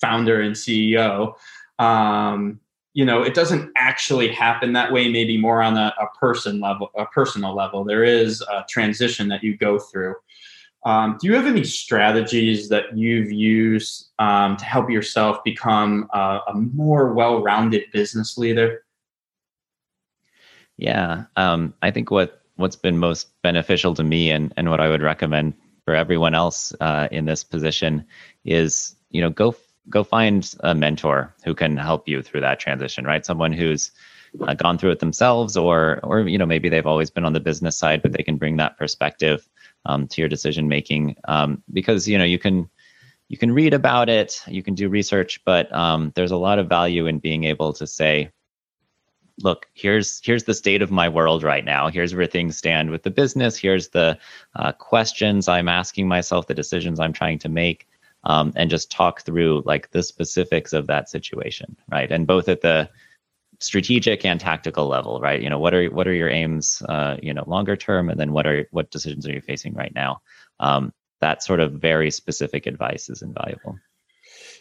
founder 0.00 0.40
and 0.40 0.54
CEO. 0.54 1.34
Um, 1.78 2.60
you 2.96 3.04
know 3.04 3.22
it 3.22 3.34
doesn't 3.34 3.70
actually 3.76 4.28
happen 4.28 4.72
that 4.72 4.90
way 4.90 5.06
maybe 5.10 5.36
more 5.36 5.62
on 5.62 5.76
a, 5.76 5.94
a 6.00 6.06
person 6.18 6.60
level 6.60 6.90
a 6.96 7.04
personal 7.04 7.54
level. 7.54 7.84
There 7.84 8.02
is 8.02 8.40
a 8.40 8.64
transition 8.70 9.28
that 9.28 9.44
you 9.44 9.54
go 9.54 9.78
through. 9.78 10.14
Um, 10.86 11.18
do 11.20 11.26
you 11.26 11.34
have 11.34 11.46
any 11.46 11.62
strategies 11.62 12.70
that 12.70 12.96
you've 12.96 13.30
used 13.30 14.12
um, 14.18 14.56
to 14.56 14.64
help 14.64 14.88
yourself 14.88 15.44
become 15.44 16.08
a, 16.14 16.40
a 16.48 16.54
more 16.54 17.12
well-rounded 17.12 17.84
business 17.92 18.38
leader? 18.38 18.84
Yeah 20.78 21.24
um, 21.36 21.74
i 21.82 21.90
think 21.90 22.10
what 22.10 22.42
what's 22.56 22.76
been 22.76 22.96
most 22.96 23.28
beneficial 23.42 23.92
to 23.94 24.04
me 24.04 24.30
and, 24.30 24.54
and 24.56 24.70
what 24.70 24.80
i 24.80 24.88
would 24.88 25.02
recommend 25.02 25.52
for 25.84 25.94
everyone 25.94 26.34
else 26.34 26.72
uh, 26.80 27.08
in 27.10 27.26
this 27.26 27.44
position 27.44 28.06
is 28.46 28.96
you 29.10 29.20
know 29.20 29.30
go 29.30 29.54
go 29.88 30.04
find 30.04 30.54
a 30.60 30.74
mentor 30.74 31.34
who 31.44 31.54
can 31.54 31.76
help 31.76 32.08
you 32.08 32.22
through 32.22 32.40
that 32.40 32.60
transition, 32.60 33.04
right? 33.04 33.24
Someone 33.24 33.52
who's 33.52 33.90
uh, 34.40 34.54
gone 34.54 34.78
through 34.78 34.90
it 34.90 34.98
themselves, 34.98 35.56
or 35.56 36.00
or 36.02 36.20
you 36.28 36.38
know 36.38 36.46
maybe 36.46 36.68
they've 36.68 36.86
always 36.86 37.10
been 37.10 37.24
on 37.24 37.32
the 37.32 37.40
business 37.40 37.76
side, 37.76 38.02
but 38.02 38.12
they 38.12 38.22
can 38.22 38.36
bring 38.36 38.56
that 38.56 38.76
perspective 38.76 39.48
um, 39.84 40.06
to 40.08 40.20
your 40.20 40.28
decision 40.28 40.68
making. 40.68 41.16
Um, 41.26 41.62
because 41.72 42.08
you 42.08 42.18
know 42.18 42.24
you 42.24 42.38
can 42.38 42.68
you 43.28 43.38
can 43.38 43.52
read 43.52 43.74
about 43.74 44.08
it, 44.08 44.42
you 44.46 44.62
can 44.62 44.74
do 44.74 44.88
research, 44.88 45.40
but 45.44 45.72
um, 45.74 46.12
there's 46.14 46.30
a 46.30 46.36
lot 46.36 46.58
of 46.58 46.68
value 46.68 47.06
in 47.06 47.18
being 47.18 47.44
able 47.44 47.72
to 47.72 47.86
say, 47.86 48.30
look 49.42 49.66
here's 49.74 50.20
here's 50.24 50.44
the 50.44 50.54
state 50.54 50.82
of 50.82 50.90
my 50.90 51.08
world 51.08 51.42
right 51.42 51.64
now 51.64 51.88
here's 51.88 52.14
where 52.14 52.26
things 52.26 52.56
stand 52.56 52.90
with 52.90 53.02
the 53.02 53.10
business 53.10 53.56
here's 53.56 53.88
the 53.88 54.18
uh, 54.54 54.72
questions 54.72 55.46
i'm 55.48 55.68
asking 55.68 56.08
myself 56.08 56.46
the 56.46 56.54
decisions 56.54 56.98
i'm 56.98 57.12
trying 57.12 57.38
to 57.38 57.48
make 57.48 57.86
um, 58.26 58.52
and 58.56 58.68
just 58.68 58.90
talk 58.90 59.22
through 59.22 59.62
like 59.64 59.90
the 59.92 60.02
specifics 60.02 60.72
of 60.72 60.88
that 60.88 61.08
situation, 61.08 61.76
right? 61.88 62.10
And 62.10 62.26
both 62.26 62.48
at 62.48 62.60
the 62.60 62.90
strategic 63.60 64.24
and 64.24 64.40
tactical 64.40 64.88
level, 64.88 65.20
right? 65.20 65.40
You 65.40 65.48
know, 65.48 65.60
what 65.60 65.74
are 65.74 65.86
what 65.86 66.08
are 66.08 66.12
your 66.12 66.28
aims, 66.28 66.82
uh, 66.88 67.16
you 67.22 67.32
know, 67.32 67.44
longer 67.46 67.76
term, 67.76 68.10
and 68.10 68.18
then 68.18 68.32
what 68.32 68.46
are 68.46 68.66
what 68.72 68.90
decisions 68.90 69.26
are 69.26 69.32
you 69.32 69.40
facing 69.40 69.74
right 69.74 69.94
now? 69.94 70.20
Um, 70.58 70.92
that 71.20 71.42
sort 71.42 71.60
of 71.60 71.74
very 71.74 72.10
specific 72.10 72.66
advice 72.66 73.08
is 73.08 73.22
invaluable. 73.22 73.78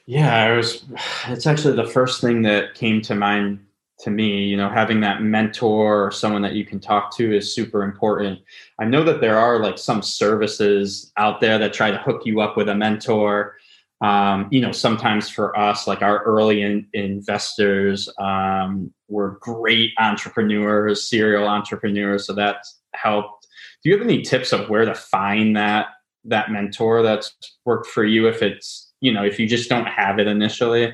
Yeah, 0.05 0.53
it 0.53 0.57
was. 0.57 0.85
It's 1.27 1.47
actually 1.47 1.75
the 1.75 1.87
first 1.87 2.21
thing 2.21 2.43
that 2.43 2.75
came 2.75 3.01
to 3.01 3.15
mind 3.15 3.65
to 3.99 4.11
me 4.11 4.43
you 4.43 4.57
know 4.57 4.69
having 4.69 4.99
that 5.01 5.21
mentor 5.21 6.05
or 6.05 6.11
someone 6.11 6.41
that 6.41 6.53
you 6.53 6.65
can 6.65 6.79
talk 6.79 7.15
to 7.17 7.35
is 7.35 7.53
super 7.53 7.83
important. 7.83 8.39
I 8.79 8.85
know 8.85 9.03
that 9.03 9.21
there 9.21 9.37
are 9.37 9.59
like 9.59 9.77
some 9.77 10.01
services 10.01 11.11
out 11.17 11.41
there 11.41 11.57
that 11.57 11.73
try 11.73 11.91
to 11.91 11.97
hook 11.97 12.23
you 12.25 12.41
up 12.41 12.57
with 12.57 12.69
a 12.69 12.75
mentor. 12.75 13.57
Um, 14.01 14.49
you 14.51 14.59
know 14.59 14.73
sometimes 14.73 15.29
for 15.29 15.57
us 15.57 15.87
like 15.87 16.01
our 16.01 16.21
early 16.23 16.61
in, 16.61 16.87
investors 16.93 18.09
um, 18.19 18.93
were 19.07 19.39
great 19.41 19.91
entrepreneurs 19.97 21.09
serial 21.09 21.47
entrepreneurs 21.47 22.27
so 22.27 22.33
that's 22.33 22.81
helped. 22.93 23.47
Do 23.81 23.89
you 23.89 23.97
have 23.97 24.05
any 24.05 24.21
tips 24.21 24.51
of 24.51 24.69
where 24.69 24.83
to 24.85 24.95
find 24.95 25.55
that 25.55 25.87
that 26.25 26.51
mentor 26.51 27.01
that's 27.03 27.33
worked 27.65 27.87
for 27.87 28.03
you 28.03 28.27
if 28.27 28.41
it's 28.41 28.91
you 28.99 29.13
know 29.13 29.23
if 29.23 29.39
you 29.39 29.47
just 29.47 29.69
don't 29.69 29.85
have 29.85 30.19
it 30.19 30.27
initially 30.27 30.91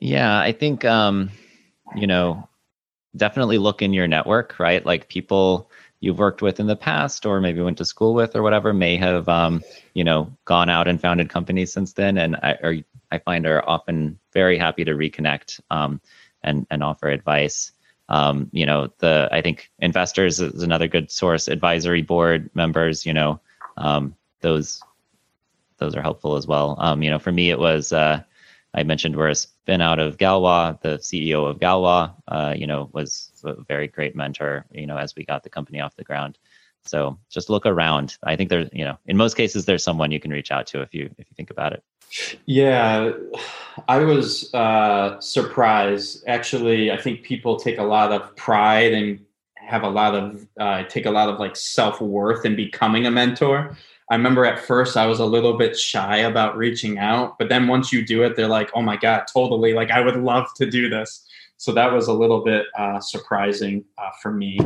yeah, 0.00 0.38
I 0.38 0.52
think 0.52 0.84
um, 0.84 1.30
you 1.94 2.06
know, 2.06 2.48
definitely 3.16 3.58
look 3.58 3.82
in 3.82 3.92
your 3.92 4.06
network, 4.06 4.58
right? 4.58 4.84
Like 4.84 5.08
people 5.08 5.70
you've 6.00 6.18
worked 6.18 6.42
with 6.42 6.60
in 6.60 6.66
the 6.66 6.76
past 6.76 7.26
or 7.26 7.40
maybe 7.40 7.60
went 7.60 7.78
to 7.78 7.84
school 7.84 8.14
with 8.14 8.36
or 8.36 8.42
whatever 8.42 8.72
may 8.72 8.96
have 8.96 9.28
um, 9.28 9.62
you 9.94 10.04
know, 10.04 10.32
gone 10.44 10.68
out 10.68 10.86
and 10.86 11.00
founded 11.00 11.28
companies 11.28 11.72
since 11.72 11.92
then 11.92 12.18
and 12.18 12.36
I 12.36 12.84
I 13.10 13.18
find 13.18 13.46
are 13.46 13.68
often 13.68 14.18
very 14.32 14.58
happy 14.58 14.84
to 14.84 14.92
reconnect 14.92 15.60
um, 15.70 16.00
and 16.42 16.66
and 16.70 16.82
offer 16.82 17.08
advice. 17.08 17.72
Um, 18.08 18.48
you 18.52 18.64
know, 18.64 18.92
the 18.98 19.28
I 19.32 19.42
think 19.42 19.70
investors 19.80 20.40
is 20.40 20.62
another 20.62 20.88
good 20.88 21.10
source, 21.10 21.48
advisory 21.48 22.02
board 22.02 22.50
members, 22.54 23.04
you 23.04 23.12
know, 23.12 23.40
um, 23.76 24.14
those 24.40 24.82
those 25.78 25.94
are 25.94 26.02
helpful 26.02 26.36
as 26.36 26.46
well. 26.46 26.76
Um, 26.78 27.02
you 27.02 27.10
know, 27.10 27.18
for 27.18 27.32
me 27.32 27.50
it 27.50 27.58
was 27.58 27.92
uh, 27.92 28.22
I 28.74 28.82
mentioned 28.82 29.16
we're 29.16 29.28
a 29.28 29.34
spin 29.34 29.80
out 29.80 29.98
of 29.98 30.18
Galois. 30.18 30.80
The 30.82 30.98
CEO 30.98 31.48
of 31.48 31.58
Galois, 31.58 32.12
uh, 32.28 32.54
you 32.56 32.66
know, 32.66 32.90
was 32.92 33.32
a 33.44 33.54
very 33.62 33.88
great 33.88 34.14
mentor, 34.14 34.66
you 34.72 34.86
know, 34.86 34.96
as 34.96 35.16
we 35.16 35.24
got 35.24 35.42
the 35.42 35.50
company 35.50 35.80
off 35.80 35.96
the 35.96 36.04
ground. 36.04 36.38
So 36.84 37.18
just 37.28 37.50
look 37.50 37.66
around. 37.66 38.16
I 38.22 38.36
think 38.36 38.50
there's, 38.50 38.68
you 38.72 38.84
know, 38.84 38.98
in 39.06 39.16
most 39.16 39.36
cases, 39.36 39.64
there's 39.64 39.82
someone 39.82 40.10
you 40.10 40.20
can 40.20 40.30
reach 40.30 40.50
out 40.50 40.66
to 40.68 40.82
if 40.82 40.94
you 40.94 41.10
if 41.18 41.26
you 41.28 41.34
think 41.36 41.50
about 41.50 41.72
it. 41.72 41.82
Yeah, 42.46 43.12
I 43.86 43.98
was 43.98 44.52
uh, 44.54 45.20
surprised. 45.20 46.24
Actually, 46.26 46.90
I 46.90 46.96
think 46.96 47.22
people 47.22 47.58
take 47.58 47.78
a 47.78 47.82
lot 47.82 48.12
of 48.12 48.34
pride 48.36 48.94
and 48.94 49.24
have 49.56 49.82
a 49.82 49.88
lot 49.88 50.14
of 50.14 50.46
uh, 50.58 50.84
take 50.84 51.04
a 51.04 51.10
lot 51.10 51.28
of 51.28 51.38
like 51.38 51.56
self 51.56 52.00
worth 52.00 52.46
in 52.46 52.56
becoming 52.56 53.06
a 53.06 53.10
mentor. 53.10 53.76
I 54.10 54.16
remember 54.16 54.44
at 54.44 54.58
first 54.58 54.96
I 54.96 55.06
was 55.06 55.20
a 55.20 55.26
little 55.26 55.58
bit 55.58 55.78
shy 55.78 56.18
about 56.18 56.56
reaching 56.56 56.98
out, 56.98 57.38
but 57.38 57.48
then 57.48 57.68
once 57.68 57.92
you 57.92 58.04
do 58.04 58.22
it, 58.22 58.36
they're 58.36 58.48
like, 58.48 58.70
"Oh 58.74 58.82
my 58.82 58.96
god, 58.96 59.24
totally! 59.32 59.74
Like 59.74 59.90
I 59.90 60.00
would 60.00 60.16
love 60.16 60.46
to 60.56 60.70
do 60.70 60.88
this." 60.88 61.26
So 61.58 61.72
that 61.72 61.92
was 61.92 62.08
a 62.08 62.12
little 62.12 62.42
bit 62.42 62.66
uh, 62.76 63.00
surprising 63.00 63.84
uh, 63.98 64.10
for 64.22 64.32
me. 64.32 64.58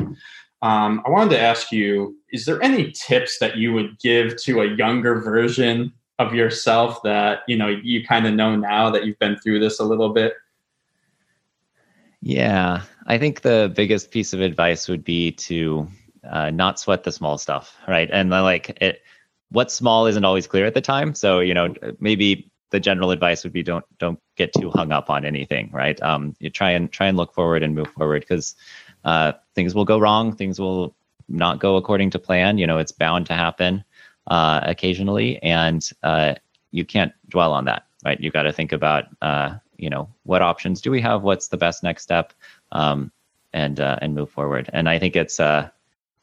Um, 0.63 1.03
I 1.05 1.11
wanted 1.11 1.31
to 1.31 1.41
ask 1.41 1.73
you: 1.73 2.17
Is 2.31 2.45
there 2.45 2.63
any 2.63 2.93
tips 2.93 3.39
that 3.39 3.57
you 3.57 3.73
would 3.73 3.99
give 3.99 4.37
to 4.43 4.61
a 4.61 4.77
younger 4.77 5.21
version 5.21 5.93
of 6.19 6.35
yourself 6.35 7.03
that 7.03 7.41
you 7.49 7.57
know 7.57 7.69
you 7.69 8.07
kind 8.07 8.27
of 8.27 8.35
know 8.35 8.55
now 8.55 8.91
that 8.91 9.05
you've 9.05 9.19
been 9.19 9.37
through 9.37 9.59
this 9.59 9.81
a 9.81 9.85
little 9.85 10.11
bit? 10.11 10.35
Yeah, 12.21 12.83
I 13.09 13.19
think 13.19 13.41
the 13.41 13.73
biggest 13.75 14.13
piece 14.13 14.33
of 14.33 14.41
advice 14.41 14.89
would 14.89 15.03
be 15.03 15.33
to 15.33 15.89
uh, 16.31 16.51
not 16.51 16.79
sweat 16.79 17.03
the 17.03 17.11
small 17.11 17.39
stuff, 17.39 17.77
right? 17.89 18.09
And 18.13 18.31
like 18.31 18.79
it 18.81 19.03
what's 19.53 19.75
small 19.75 20.07
isn't 20.07 20.25
always 20.25 20.47
clear 20.47 20.67
at 20.67 20.75
the 20.75 20.81
time. 20.81 21.15
So, 21.15 21.41
you 21.41 21.55
know, 21.55 21.75
maybe 22.01 22.51
the 22.71 22.81
general 22.81 23.11
advice 23.11 23.45
would 23.45 23.53
be 23.53 23.63
don't 23.63 23.85
don't 23.99 24.19
get 24.37 24.53
too 24.55 24.71
hung 24.71 24.93
up 24.93 25.11
on 25.11 25.25
anything, 25.25 25.71
right? 25.73 26.01
Um, 26.03 26.35
you 26.41 26.51
try 26.51 26.71
and 26.71 26.91
try 26.91 27.07
and 27.07 27.17
look 27.17 27.33
forward 27.35 27.63
and 27.63 27.75
move 27.75 27.89
forward 27.89 28.23
because 28.23 28.55
uh, 29.05 29.33
things 29.55 29.75
will 29.75 29.85
go 29.85 29.99
wrong, 29.99 30.35
things 30.35 30.59
will 30.59 30.95
not 31.29 31.61
go 31.61 31.77
according 31.77 32.11
to 32.11 32.19
plan. 32.19 32.59
You 32.59 32.67
know, 32.67 32.79
it's 32.79 32.93
bound 32.93 33.27
to 33.27 33.35
happen 33.35 33.85
uh, 34.27 34.61
occasionally, 34.65 35.41
and 35.43 35.89
uh, 36.03 36.35
you 36.71 36.85
can't 36.85 37.13
dwell 37.29 37.53
on 37.53 37.67
that, 37.67 37.87
right? 38.05 38.21
You 38.21 38.31
got 38.31 38.43
to 38.45 38.53
think 38.53 38.73
about, 38.73 39.05
uh, 39.21 39.55
you 39.77 39.91
know, 39.91 40.09
what 40.25 40.43
options 40.43 40.81
do 40.81 40.91
we 40.91 41.01
have? 41.03 41.23
What's 41.23 41.49
the 41.49 41.59
best 41.59 41.83
next 41.83 42.03
step? 42.03 42.33
Um, 42.73 43.13
and 43.53 43.81
uh, 43.81 43.99
and 44.01 44.15
move 44.15 44.31
forward. 44.31 44.71
And 44.73 44.89
I 44.89 44.99
think 44.99 45.15
it's, 45.15 45.39
uh, 45.39 45.69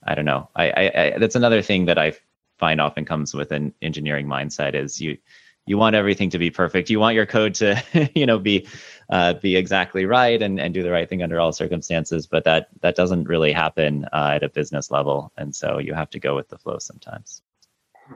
I 0.04 0.15
don't 0.15 0.26
know, 0.26 0.50
I, 0.56 0.72
I, 0.72 0.92
I 0.96 1.18
that's 1.20 1.36
another 1.36 1.62
thing 1.62 1.86
that 1.86 2.00
I've 2.00 2.20
find 2.60 2.80
often 2.80 3.06
comes 3.06 3.34
with 3.34 3.52
an 3.52 3.74
engineering 3.82 4.28
mindset 4.28 4.76
is 4.76 5.02
you 5.02 5.17
you 5.65 5.78
want 5.78 5.95
everything 5.95 6.32
to 6.32 6.39
be 6.39 6.50
perfect. 6.50 6.89
You 6.89 7.00
want 7.00 7.15
your 7.15 7.28
code 7.28 7.54
to 7.56 7.82
you 8.15 8.26
know 8.26 8.39
be 8.39 8.67
uh, 9.10 9.34
be 9.36 9.56
exactly 9.56 10.06
right 10.06 10.41
and, 10.41 10.60
and 10.60 10.74
do 10.74 10.84
the 10.84 10.91
right 10.91 11.08
thing 11.08 11.24
under 11.24 11.39
all 11.39 11.54
circumstances. 11.54 12.28
But 12.28 12.43
that 12.45 12.69
that 12.82 12.95
doesn't 12.95 13.28
really 13.28 13.52
happen 13.52 14.06
uh, 14.12 14.34
at 14.36 14.43
a 14.43 14.50
business 14.50 14.91
level, 14.91 15.32
and 15.38 15.56
so 15.56 15.78
you 15.78 15.93
have 15.93 16.10
to 16.12 16.19
go 16.19 16.36
with 16.36 16.50
the 16.50 16.58
flow 16.58 16.80
sometimes. 16.80 17.41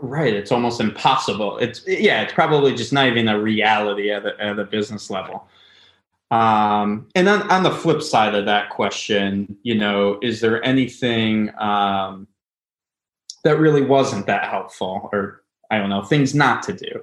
Right, 0.01 0.33
it's 0.33 0.51
almost 0.51 0.81
impossible. 0.81 1.57
It's 1.59 1.83
yeah, 1.87 2.23
it's 2.23 2.33
probably 2.33 2.73
just 2.73 2.91
not 2.91 3.07
even 3.07 3.27
a 3.27 3.39
reality 3.39 4.11
at 4.11 4.23
the, 4.23 4.39
at 4.41 4.71
business 4.71 5.09
level. 5.09 5.47
Um, 6.31 7.09
and 7.13 7.27
then 7.27 7.43
on 7.51 7.61
the 7.61 7.69
flip 7.69 8.01
side 8.01 8.33
of 8.33 8.45
that 8.45 8.71
question, 8.71 9.55
you 9.61 9.75
know, 9.75 10.17
is 10.23 10.41
there 10.41 10.63
anything 10.65 11.51
um, 11.59 12.27
that 13.43 13.59
really 13.59 13.83
wasn't 13.83 14.25
that 14.27 14.49
helpful 14.49 15.09
or 15.11 15.43
I 15.69 15.77
don't 15.77 15.89
know, 15.89 16.03
things 16.03 16.35
not 16.35 16.63
to 16.63 16.73
do. 16.73 17.01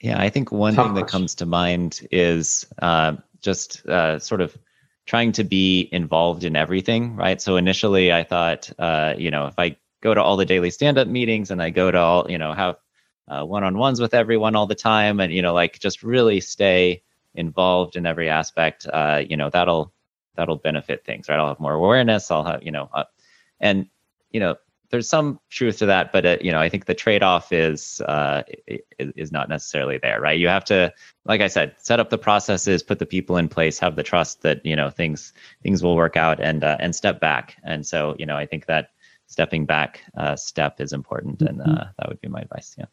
Yeah, 0.00 0.20
I 0.20 0.28
think 0.28 0.52
one 0.52 0.74
Tough 0.74 0.86
thing 0.86 0.92
question. 0.92 1.06
that 1.06 1.10
comes 1.10 1.34
to 1.36 1.46
mind 1.46 2.06
is 2.10 2.66
uh, 2.82 3.16
just 3.40 3.86
uh, 3.86 4.18
sort 4.18 4.40
of 4.40 4.56
trying 5.06 5.32
to 5.32 5.44
be 5.44 5.88
involved 5.92 6.44
in 6.44 6.56
everything, 6.56 7.14
right? 7.16 7.40
So 7.40 7.56
initially, 7.56 8.12
I 8.12 8.24
thought, 8.24 8.70
uh, 8.78 9.14
you 9.16 9.30
know, 9.30 9.46
if 9.46 9.54
I 9.58 9.76
go 10.00 10.12
to 10.12 10.22
all 10.22 10.36
the 10.36 10.44
daily 10.44 10.70
stand-up 10.70 11.08
meetings 11.08 11.50
and 11.50 11.62
I 11.62 11.70
go 11.70 11.90
to 11.90 11.98
all, 11.98 12.30
you 12.30 12.38
know, 12.38 12.52
have 12.52 12.76
uh, 13.28 13.44
one-on-ones 13.44 14.00
with 14.00 14.12
everyone 14.12 14.56
all 14.56 14.66
the 14.66 14.74
time, 14.74 15.20
and 15.20 15.32
you 15.32 15.40
know, 15.40 15.54
like 15.54 15.78
just 15.78 16.02
really 16.02 16.40
stay 16.40 17.02
involved 17.34 17.96
in 17.96 18.06
every 18.06 18.28
aspect, 18.28 18.86
uh, 18.92 19.22
you 19.26 19.36
know, 19.36 19.50
that'll 19.50 19.92
that'll 20.36 20.56
benefit 20.56 21.04
things, 21.04 21.28
right? 21.28 21.38
I'll 21.38 21.48
have 21.48 21.60
more 21.60 21.74
awareness. 21.74 22.30
I'll 22.30 22.44
have, 22.44 22.62
you 22.62 22.72
know, 22.72 22.90
uh, 22.92 23.04
and 23.60 23.86
you 24.30 24.40
know, 24.40 24.56
there's 24.94 25.08
some 25.08 25.40
truth 25.50 25.78
to 25.78 25.86
that, 25.86 26.12
but 26.12 26.24
uh, 26.24 26.36
you 26.40 26.52
know, 26.52 26.60
I 26.60 26.68
think 26.68 26.84
the 26.84 26.94
trade-off 26.94 27.52
is, 27.52 28.00
uh, 28.02 28.44
is, 29.00 29.32
not 29.32 29.48
necessarily 29.48 29.98
there, 29.98 30.20
right? 30.20 30.38
You 30.38 30.46
have 30.46 30.64
to, 30.66 30.92
like 31.24 31.40
I 31.40 31.48
said, 31.48 31.74
set 31.78 31.98
up 31.98 32.10
the 32.10 32.18
processes, 32.18 32.80
put 32.84 33.00
the 33.00 33.06
people 33.06 33.36
in 33.36 33.48
place, 33.48 33.80
have 33.80 33.96
the 33.96 34.04
trust 34.04 34.42
that 34.42 34.64
you 34.64 34.76
know 34.76 34.90
things 34.90 35.32
things 35.64 35.82
will 35.82 35.96
work 35.96 36.16
out, 36.16 36.38
and 36.38 36.62
uh, 36.62 36.76
and 36.78 36.94
step 36.94 37.18
back. 37.18 37.56
And 37.64 37.84
so, 37.84 38.14
you 38.20 38.24
know, 38.24 38.36
I 38.36 38.46
think 38.46 38.66
that 38.66 38.90
stepping 39.26 39.66
back 39.66 40.00
uh, 40.16 40.36
step 40.36 40.80
is 40.80 40.92
important, 40.92 41.42
and 41.42 41.60
uh, 41.60 41.64
mm-hmm. 41.64 41.90
that 41.98 42.08
would 42.08 42.20
be 42.20 42.28
my 42.28 42.42
advice. 42.42 42.76
Yeah. 42.78 42.86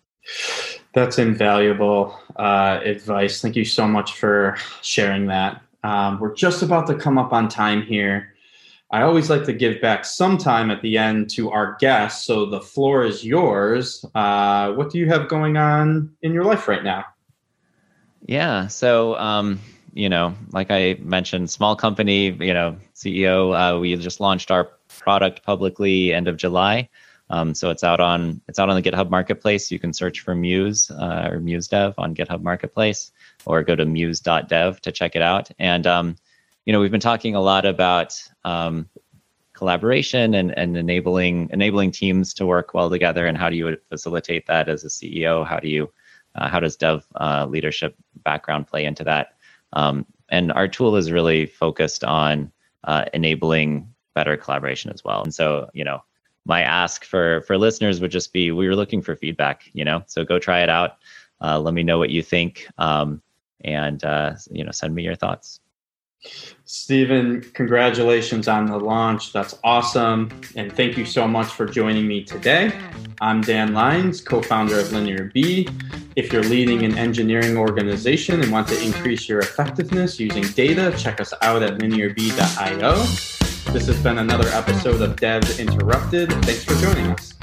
That's 0.93 1.19
invaluable 1.19 2.17
uh, 2.35 2.79
advice. 2.83 3.43
Thank 3.43 3.55
you 3.55 3.65
so 3.65 3.87
much 3.87 4.13
for 4.13 4.57
sharing 4.81 5.27
that. 5.27 5.61
Um, 5.83 6.19
we're 6.19 6.33
just 6.33 6.63
about 6.63 6.87
to 6.87 6.95
come 6.95 7.19
up 7.19 7.31
on 7.31 7.47
time 7.47 7.83
here. 7.83 8.33
I 8.91 9.03
always 9.03 9.29
like 9.29 9.45
to 9.45 9.53
give 9.53 9.81
back 9.81 10.03
some 10.03 10.37
time 10.37 10.69
at 10.69 10.81
the 10.81 10.97
end 10.97 11.29
to 11.31 11.49
our 11.49 11.77
guests. 11.79 12.25
So 12.25 12.45
the 12.45 12.59
floor 12.59 13.05
is 13.05 13.23
yours. 13.23 14.03
Uh, 14.13 14.73
what 14.73 14.89
do 14.89 14.97
you 14.97 15.07
have 15.07 15.29
going 15.29 15.55
on 15.55 16.13
in 16.21 16.33
your 16.33 16.43
life 16.43 16.67
right 16.67 16.83
now? 16.83 17.05
Yeah. 18.25 18.67
So, 18.67 19.15
um, 19.15 19.61
you 19.93 20.09
know, 20.09 20.35
like 20.51 20.71
I 20.71 20.97
mentioned, 20.99 21.49
small 21.49 21.75
company, 21.75 22.31
you 22.31 22.53
know, 22.53 22.77
CEO, 22.93 23.55
uh, 23.55 23.79
we 23.79 23.95
just 23.95 24.19
launched 24.19 24.51
our 24.51 24.69
product 24.89 25.43
publicly 25.43 26.13
end 26.13 26.27
of 26.27 26.35
July. 26.35 26.89
Um, 27.29 27.55
so 27.55 27.69
it's 27.69 27.83
out 27.83 28.01
on 28.01 28.41
it's 28.49 28.59
out 28.59 28.69
on 28.69 28.75
the 28.75 28.81
GitHub 28.81 29.09
Marketplace. 29.09 29.71
You 29.71 29.79
can 29.79 29.93
search 29.93 30.19
for 30.19 30.35
Muse 30.35 30.91
uh, 30.91 31.29
or 31.31 31.39
Muse 31.39 31.69
Dev 31.69 31.93
on 31.97 32.13
GitHub 32.13 32.41
Marketplace, 32.41 33.13
or 33.45 33.63
go 33.63 33.73
to 33.73 33.85
muse.dev 33.85 34.81
to 34.81 34.91
check 34.91 35.15
it 35.15 35.21
out. 35.21 35.49
And 35.57 35.87
um, 35.87 36.17
you 36.65 36.73
know, 36.73 36.79
we've 36.79 36.91
been 36.91 36.99
talking 36.99 37.35
a 37.35 37.41
lot 37.41 37.65
about 37.65 38.21
um, 38.43 38.89
collaboration 39.53 40.33
and, 40.33 40.57
and 40.57 40.75
enabling 40.75 41.49
enabling 41.51 41.91
teams 41.91 42.33
to 42.35 42.45
work 42.45 42.73
well 42.73 42.89
together. 42.89 43.27
And 43.27 43.37
how 43.37 43.49
do 43.49 43.55
you 43.55 43.77
facilitate 43.89 44.47
that 44.47 44.69
as 44.69 44.83
a 44.83 44.87
CEO? 44.87 45.45
How 45.45 45.59
do 45.59 45.67
you 45.67 45.91
uh, 46.35 46.49
how 46.49 46.59
does 46.59 46.75
Dev 46.75 47.05
uh, 47.15 47.45
leadership 47.49 47.95
background 48.23 48.67
play 48.67 48.85
into 48.85 49.03
that? 49.03 49.35
Um, 49.73 50.05
and 50.29 50.51
our 50.51 50.67
tool 50.67 50.95
is 50.95 51.11
really 51.11 51.45
focused 51.45 52.03
on 52.03 52.51
uh, 52.85 53.05
enabling 53.13 53.87
better 54.13 54.37
collaboration 54.37 54.91
as 54.91 55.03
well. 55.03 55.23
And 55.23 55.33
so, 55.33 55.69
you 55.73 55.83
know, 55.83 56.03
my 56.45 56.61
ask 56.61 57.05
for 57.05 57.41
for 57.41 57.57
listeners 57.57 58.01
would 58.01 58.11
just 58.11 58.33
be 58.33 58.51
we 58.51 58.67
were 58.67 58.75
looking 58.75 59.01
for 59.01 59.15
feedback. 59.15 59.69
You 59.73 59.85
know, 59.85 60.03
so 60.07 60.25
go 60.25 60.39
try 60.39 60.63
it 60.63 60.69
out. 60.69 60.97
Uh, 61.39 61.59
let 61.59 61.73
me 61.73 61.83
know 61.83 61.97
what 61.97 62.09
you 62.11 62.21
think, 62.21 62.67
um, 62.77 63.21
and 63.63 64.03
uh, 64.03 64.33
you 64.49 64.63
know, 64.63 64.71
send 64.71 64.93
me 64.93 65.03
your 65.03 65.15
thoughts. 65.15 65.60
Stephen, 66.65 67.41
congratulations 67.53 68.47
on 68.47 68.65
the 68.65 68.77
launch. 68.77 69.33
That's 69.33 69.57
awesome. 69.63 70.29
And 70.55 70.71
thank 70.71 70.97
you 70.97 71.05
so 71.05 71.27
much 71.27 71.47
for 71.47 71.65
joining 71.65 72.07
me 72.07 72.23
today. 72.23 72.71
I'm 73.19 73.41
Dan 73.41 73.73
Lines, 73.73 74.21
co 74.21 74.41
founder 74.41 74.79
of 74.79 74.91
Linear 74.91 75.31
B. 75.33 75.67
If 76.15 76.31
you're 76.31 76.43
leading 76.43 76.83
an 76.83 76.97
engineering 76.97 77.57
organization 77.57 78.41
and 78.41 78.51
want 78.51 78.67
to 78.69 78.81
increase 78.81 79.27
your 79.27 79.39
effectiveness 79.39 80.19
using 80.19 80.43
data, 80.43 80.93
check 80.97 81.19
us 81.19 81.33
out 81.41 81.61
at 81.63 81.79
linearb.io. 81.79 82.95
This 83.73 83.87
has 83.87 84.01
been 84.03 84.17
another 84.17 84.47
episode 84.49 85.01
of 85.01 85.15
Dev 85.17 85.59
Interrupted. 85.59 86.31
Thanks 86.43 86.63
for 86.63 86.75
joining 86.75 87.11
us. 87.11 87.33